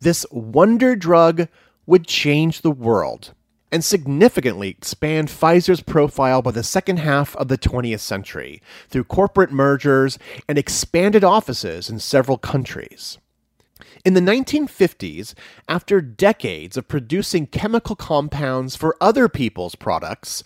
This 0.00 0.26
wonder 0.30 0.96
drug 0.96 1.48
would 1.86 2.06
change 2.06 2.60
the 2.60 2.70
world 2.70 3.34
and 3.74 3.84
significantly 3.84 4.68
expand 4.68 5.26
Pfizer's 5.26 5.80
profile 5.80 6.40
by 6.42 6.52
the 6.52 6.62
second 6.62 6.98
half 6.98 7.34
of 7.34 7.48
the 7.48 7.58
20th 7.58 7.98
century 7.98 8.62
through 8.88 9.02
corporate 9.02 9.50
mergers 9.50 10.16
and 10.48 10.56
expanded 10.56 11.24
offices 11.24 11.90
in 11.90 11.98
several 11.98 12.38
countries. 12.38 13.18
In 14.04 14.14
the 14.14 14.20
1950s, 14.20 15.34
after 15.68 16.00
decades 16.00 16.76
of 16.76 16.86
producing 16.86 17.48
chemical 17.48 17.96
compounds 17.96 18.76
for 18.76 18.96
other 19.00 19.28
people's 19.28 19.74
products, 19.74 20.44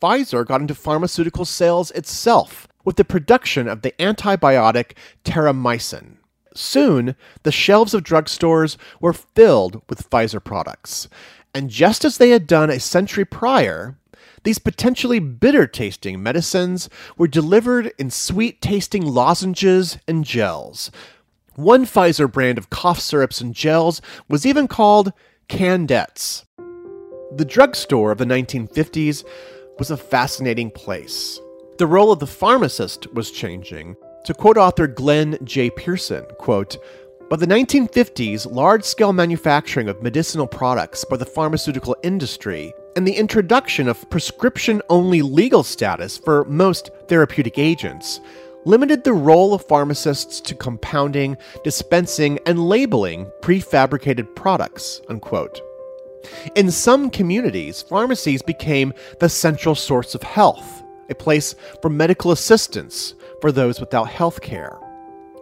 Pfizer 0.00 0.46
got 0.46 0.62
into 0.62 0.74
pharmaceutical 0.74 1.44
sales 1.44 1.90
itself 1.90 2.66
with 2.86 2.96
the 2.96 3.04
production 3.04 3.68
of 3.68 3.82
the 3.82 3.92
antibiotic 3.98 4.92
terramycin. 5.26 6.16
Soon, 6.54 7.16
the 7.42 7.52
shelves 7.52 7.92
of 7.92 8.02
drugstores 8.02 8.78
were 8.98 9.12
filled 9.12 9.82
with 9.90 10.08
Pfizer 10.08 10.42
products. 10.42 11.08
And 11.54 11.68
just 11.68 12.04
as 12.04 12.18
they 12.18 12.30
had 12.30 12.46
done 12.46 12.70
a 12.70 12.80
century 12.80 13.24
prior, 13.24 13.98
these 14.44 14.58
potentially 14.58 15.18
bitter 15.18 15.66
tasting 15.66 16.22
medicines 16.22 16.88
were 17.16 17.28
delivered 17.28 17.92
in 17.98 18.10
sweet 18.10 18.60
tasting 18.60 19.04
lozenges 19.04 19.98
and 20.08 20.24
gels, 20.24 20.90
one 21.54 21.84
Pfizer 21.84 22.30
brand 22.30 22.56
of 22.56 22.70
cough 22.70 22.98
syrups 22.98 23.40
and 23.40 23.54
gels 23.54 24.00
was 24.28 24.46
even 24.46 24.66
called 24.66 25.12
Candettes. 25.48 26.44
The 27.36 27.44
drugstore 27.44 28.10
of 28.10 28.18
the 28.18 28.24
1950s 28.24 29.24
was 29.78 29.90
a 29.90 29.96
fascinating 29.96 30.70
place. 30.70 31.38
The 31.78 31.86
role 31.86 32.10
of 32.10 32.20
the 32.20 32.26
pharmacist 32.26 33.12
was 33.12 33.30
changing. 33.30 33.96
To 34.26 34.34
quote 34.34 34.56
author 34.56 34.86
Glenn 34.86 35.36
J. 35.44 35.68
Pearson, 35.70 36.24
quote, 36.38 36.76
by 37.32 37.36
the 37.36 37.46
1950s, 37.46 38.44
large 38.52 38.84
scale 38.84 39.14
manufacturing 39.14 39.88
of 39.88 40.02
medicinal 40.02 40.46
products 40.46 41.02
by 41.02 41.16
the 41.16 41.24
pharmaceutical 41.24 41.96
industry 42.02 42.74
and 42.94 43.08
the 43.08 43.16
introduction 43.16 43.88
of 43.88 44.10
prescription 44.10 44.82
only 44.90 45.22
legal 45.22 45.62
status 45.62 46.18
for 46.18 46.44
most 46.44 46.90
therapeutic 47.08 47.58
agents 47.58 48.20
limited 48.66 49.02
the 49.02 49.14
role 49.14 49.54
of 49.54 49.66
pharmacists 49.66 50.42
to 50.42 50.54
compounding, 50.54 51.34
dispensing, 51.64 52.38
and 52.44 52.68
labeling 52.68 53.24
prefabricated 53.40 54.36
products. 54.36 55.00
Unquote. 55.08 55.62
In 56.54 56.70
some 56.70 57.08
communities, 57.08 57.80
pharmacies 57.80 58.42
became 58.42 58.92
the 59.20 59.30
central 59.30 59.74
source 59.74 60.14
of 60.14 60.22
health, 60.22 60.82
a 61.08 61.14
place 61.14 61.54
for 61.80 61.88
medical 61.88 62.30
assistance 62.30 63.14
for 63.40 63.50
those 63.50 63.80
without 63.80 64.10
health 64.10 64.42
care. 64.42 64.81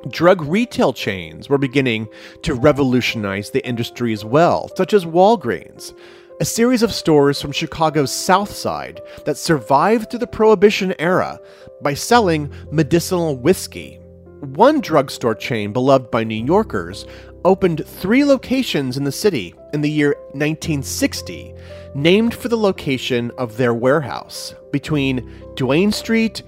Drug 0.09 0.41
retail 0.43 0.95
chains 0.95 1.51
were 1.51 1.59
beginning 1.59 2.09
to 2.43 2.55
revolutionize 2.55 3.51
the 3.51 3.65
industry 3.67 4.15
as 4.15 4.25
well, 4.25 4.71
such 4.75 4.95
as 4.95 5.05
Walgreens, 5.05 5.93
a 6.41 6.45
series 6.45 6.83
of 6.83 6.95
stores 6.95 7.41
from 7.41 7.53
Chicago's 7.53 8.11
South 8.11 8.51
Side 8.51 9.03
that 9.27 9.37
survived 9.37 10.09
through 10.09 10.21
the 10.21 10.27
Prohibition 10.27 10.95
era 10.99 11.39
by 11.83 11.93
selling 11.93 12.51
medicinal 12.71 13.37
whiskey. 13.37 13.97
One 14.41 14.81
drugstore 14.81 15.35
chain 15.35 15.71
beloved 15.71 16.11
by 16.11 16.25
New 16.25 16.43
Yorkers 16.47 17.05
opened 17.45 17.87
three 17.87 18.25
locations 18.25 18.97
in 18.97 19.05
the 19.05 19.13
city 19.13 19.55
in 19.75 19.83
the 19.83 19.91
year 19.91 20.15
1960, 20.33 21.55
named 21.95 22.33
for 22.33 22.49
the 22.49 22.57
location 22.57 23.33
of 23.37 23.59
their 23.59 23.75
warehouse 23.75 24.55
between 24.73 25.31
Duane 25.57 25.93
Street 25.93 26.43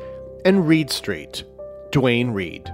and 0.47 0.67
Reade 0.67 0.91
Street. 0.91 1.45
Duane 1.91 2.31
Reade. 2.31 2.73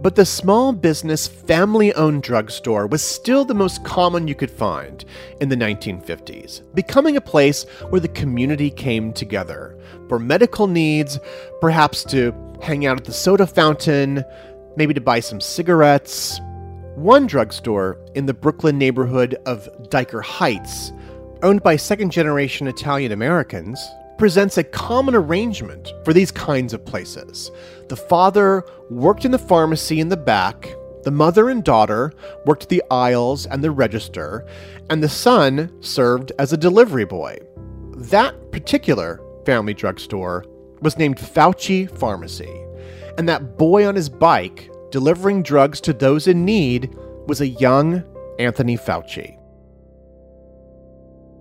But 0.00 0.14
the 0.14 0.24
small 0.24 0.72
business, 0.72 1.26
family 1.26 1.92
owned 1.94 2.22
drugstore 2.22 2.86
was 2.86 3.02
still 3.02 3.44
the 3.44 3.54
most 3.54 3.84
common 3.84 4.28
you 4.28 4.34
could 4.36 4.50
find 4.50 5.04
in 5.40 5.48
the 5.48 5.56
1950s, 5.56 6.62
becoming 6.72 7.16
a 7.16 7.20
place 7.20 7.64
where 7.88 8.00
the 8.00 8.08
community 8.08 8.70
came 8.70 9.12
together 9.12 9.76
for 10.08 10.20
medical 10.20 10.68
needs, 10.68 11.18
perhaps 11.60 12.04
to 12.04 12.32
hang 12.62 12.86
out 12.86 12.96
at 12.96 13.06
the 13.06 13.12
soda 13.12 13.46
fountain, 13.46 14.24
maybe 14.76 14.94
to 14.94 15.00
buy 15.00 15.18
some 15.18 15.40
cigarettes. 15.40 16.40
One 16.94 17.26
drugstore 17.26 17.98
in 18.14 18.26
the 18.26 18.34
Brooklyn 18.34 18.78
neighborhood 18.78 19.36
of 19.46 19.68
Dyker 19.88 20.22
Heights, 20.22 20.92
owned 21.42 21.64
by 21.64 21.74
second 21.74 22.12
generation 22.12 22.68
Italian 22.68 23.10
Americans, 23.10 23.84
presents 24.16 24.58
a 24.58 24.64
common 24.64 25.14
arrangement 25.14 25.92
for 26.04 26.12
these 26.12 26.32
kinds 26.32 26.72
of 26.74 26.84
places. 26.84 27.50
The 27.88 27.96
father 27.96 28.64
worked 28.90 29.24
in 29.24 29.30
the 29.30 29.38
pharmacy 29.38 29.98
in 29.98 30.10
the 30.10 30.16
back, 30.16 30.68
the 31.04 31.10
mother 31.10 31.48
and 31.48 31.64
daughter 31.64 32.12
worked 32.44 32.68
the 32.68 32.82
aisles 32.90 33.46
and 33.46 33.64
the 33.64 33.70
register, 33.70 34.46
and 34.90 35.02
the 35.02 35.08
son 35.08 35.72
served 35.80 36.32
as 36.38 36.52
a 36.52 36.58
delivery 36.58 37.06
boy. 37.06 37.38
That 37.96 38.52
particular 38.52 39.22
family 39.46 39.72
drugstore 39.72 40.44
was 40.82 40.98
named 40.98 41.16
Fauci 41.16 41.90
Pharmacy, 41.98 42.62
and 43.16 43.26
that 43.28 43.56
boy 43.56 43.86
on 43.86 43.94
his 43.94 44.10
bike 44.10 44.70
delivering 44.90 45.42
drugs 45.42 45.80
to 45.82 45.94
those 45.94 46.26
in 46.26 46.44
need 46.44 46.94
was 47.26 47.40
a 47.40 47.48
young 47.48 48.04
Anthony 48.38 48.76
Fauci. 48.76 49.37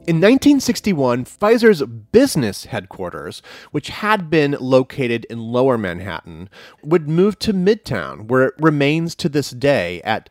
In 0.08 0.22
1961, 0.22 1.26
Pfizer's 1.26 1.84
business 1.84 2.64
headquarters, 2.64 3.42
which 3.72 3.90
had 3.90 4.30
been 4.30 4.56
located 4.58 5.26
in 5.26 5.52
lower 5.52 5.78
Manhattan, 5.78 6.48
would 6.82 7.10
move 7.10 7.38
to 7.40 7.52
Midtown, 7.52 8.30
where 8.30 8.44
it 8.44 8.54
remains 8.58 9.16
to 9.16 9.28
this 9.28 9.52
day 9.52 10.02
at 10.04 10.30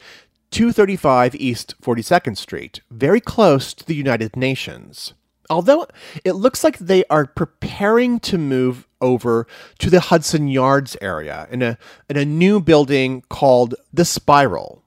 235 0.51 1.35
East 1.35 1.75
42nd 1.83 2.39
Street, 2.39 2.81
very 2.91 3.21
close 3.21 3.75
to 3.75 3.85
the 3.85 3.95
United 3.95 4.35
Nations. 4.35 5.13
Although 5.51 5.87
it 6.25 6.33
looks 6.33 6.65
like 6.65 6.79
they 6.79 7.05
are 7.11 7.27
preparing 7.27 8.19
to 8.21 8.39
move 8.39 8.89
over 9.03 9.47
to 9.81 9.91
the 9.91 10.01
Hudson 10.01 10.49
Yards 10.49 10.97
area 11.03 11.49
in 11.51 11.61
a, 11.61 11.77
in 12.09 12.17
a 12.17 12.25
new 12.25 12.61
building 12.61 13.25
called 13.29 13.75
The 13.93 14.07
Spiral. 14.07 14.83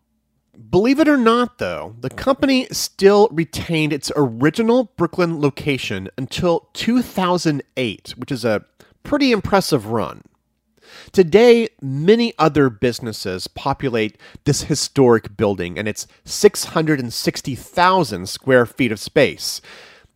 Believe 0.59 0.99
it 0.99 1.07
or 1.07 1.15
not, 1.15 1.57
though, 1.57 1.95
the 2.01 2.09
company 2.09 2.67
still 2.71 3.29
retained 3.31 3.93
its 3.93 4.11
original 4.15 4.91
Brooklyn 4.97 5.39
location 5.39 6.09
until 6.17 6.67
2008, 6.73 8.15
which 8.17 8.31
is 8.31 8.43
a 8.43 8.65
pretty 9.03 9.31
impressive 9.31 9.87
run. 9.87 10.23
Today, 11.13 11.69
many 11.81 12.33
other 12.37 12.69
businesses 12.69 13.47
populate 13.47 14.17
this 14.43 14.63
historic 14.63 15.37
building 15.37 15.79
and 15.79 15.87
its 15.87 16.07
660,000 16.25 18.27
square 18.27 18.65
feet 18.65 18.91
of 18.91 18.99
space, 18.99 19.61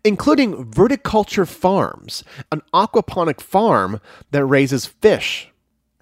including 0.04 0.66
Verticulture 0.66 1.48
Farms, 1.48 2.26
an 2.52 2.62
aquaponic 2.74 3.40
farm 3.40 4.02
that 4.32 4.46
raises 4.46 4.88
fish. 4.88 5.50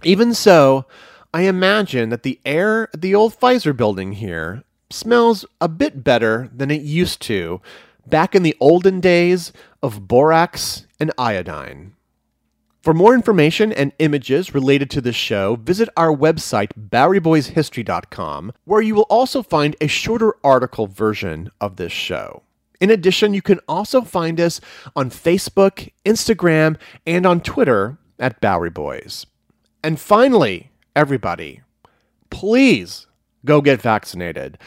Even 0.03 0.33
so, 0.33 0.87
I 1.33 1.43
imagine 1.43 2.09
that 2.09 2.23
the 2.23 2.39
air 2.45 2.89
at 2.93 3.01
the 3.01 3.15
old 3.15 3.39
Pfizer 3.39 3.75
building 3.75 4.13
here 4.13 4.63
smells 4.89 5.45
a 5.61 5.69
bit 5.69 6.03
better 6.03 6.49
than 6.53 6.69
it 6.69 6.81
used 6.81 7.21
to 7.23 7.61
back 8.05 8.35
in 8.35 8.43
the 8.43 8.57
olden 8.59 8.99
days 8.99 9.53
of 9.81 10.07
borax 10.07 10.85
and 10.99 11.11
iodine. 11.17 11.93
For 12.81 12.93
more 12.93 13.13
information 13.13 13.71
and 13.71 13.93
images 13.99 14.55
related 14.55 14.89
to 14.89 15.01
this 15.01 15.15
show, 15.15 15.55
visit 15.55 15.87
our 15.95 16.13
website, 16.13 16.71
BoweryBoysHistory.com, 16.89 18.53
where 18.65 18.81
you 18.81 18.95
will 18.95 19.03
also 19.03 19.43
find 19.43 19.75
a 19.79 19.87
shorter 19.87 20.33
article 20.43 20.87
version 20.87 21.51
of 21.61 21.75
this 21.75 21.91
show. 21.91 22.41
In 22.81 22.89
addition, 22.89 23.35
you 23.35 23.43
can 23.43 23.59
also 23.67 24.01
find 24.01 24.41
us 24.41 24.59
on 24.95 25.11
Facebook, 25.11 25.91
Instagram, 26.03 26.77
and 27.05 27.27
on 27.27 27.39
Twitter 27.39 27.99
at 28.17 28.41
Bowery 28.41 28.71
Boys. 28.71 29.27
And 29.83 29.99
finally, 29.99 30.70
everybody, 30.95 31.61
please 32.29 33.07
go 33.45 33.61
get 33.61 33.81
vaccinated. 33.81 34.57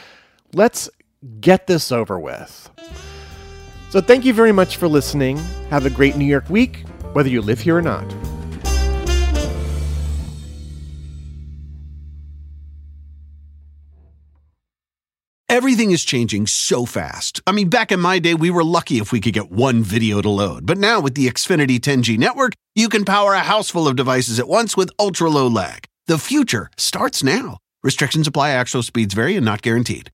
Let's 0.53 0.89
get 1.39 1.67
this 1.67 1.91
over 1.91 2.19
with. 2.19 2.69
So, 3.89 4.01
thank 4.01 4.25
you 4.25 4.33
very 4.33 4.51
much 4.51 4.77
for 4.77 4.87
listening. 4.87 5.37
Have 5.69 5.85
a 5.85 5.89
great 5.89 6.15
New 6.15 6.25
York 6.25 6.49
week, 6.49 6.83
whether 7.13 7.29
you 7.29 7.41
live 7.41 7.61
here 7.61 7.77
or 7.77 7.81
not. 7.81 8.05
Everything 15.47 15.91
is 15.91 16.03
changing 16.03 16.47
so 16.47 16.85
fast. 16.85 17.41
I 17.47 17.53
mean, 17.53 17.69
back 17.69 17.93
in 17.93 18.01
my 18.01 18.19
day, 18.19 18.33
we 18.33 18.49
were 18.49 18.63
lucky 18.63 18.97
if 18.97 19.13
we 19.13 19.21
could 19.21 19.33
get 19.33 19.51
one 19.51 19.83
video 19.83 20.21
to 20.21 20.29
load. 20.29 20.65
But 20.65 20.77
now 20.77 20.99
with 20.99 21.15
the 21.15 21.27
Xfinity 21.27 21.79
10G 21.79 22.17
network, 22.17 22.53
you 22.75 22.89
can 22.89 23.05
power 23.05 23.33
a 23.33 23.39
house 23.39 23.69
full 23.69 23.87
of 23.87 23.95
devices 23.95 24.37
at 24.37 24.49
once 24.49 24.75
with 24.75 24.89
ultra 24.99 25.29
low 25.29 25.47
lag. 25.47 25.85
The 26.07 26.19
future 26.19 26.69
starts 26.77 27.23
now. 27.23 27.57
Restrictions 27.81 28.27
apply, 28.27 28.51
actual 28.51 28.83
speeds 28.83 29.15
vary 29.15 29.35
and 29.37 29.43
not 29.43 29.63
guaranteed. 29.63 30.11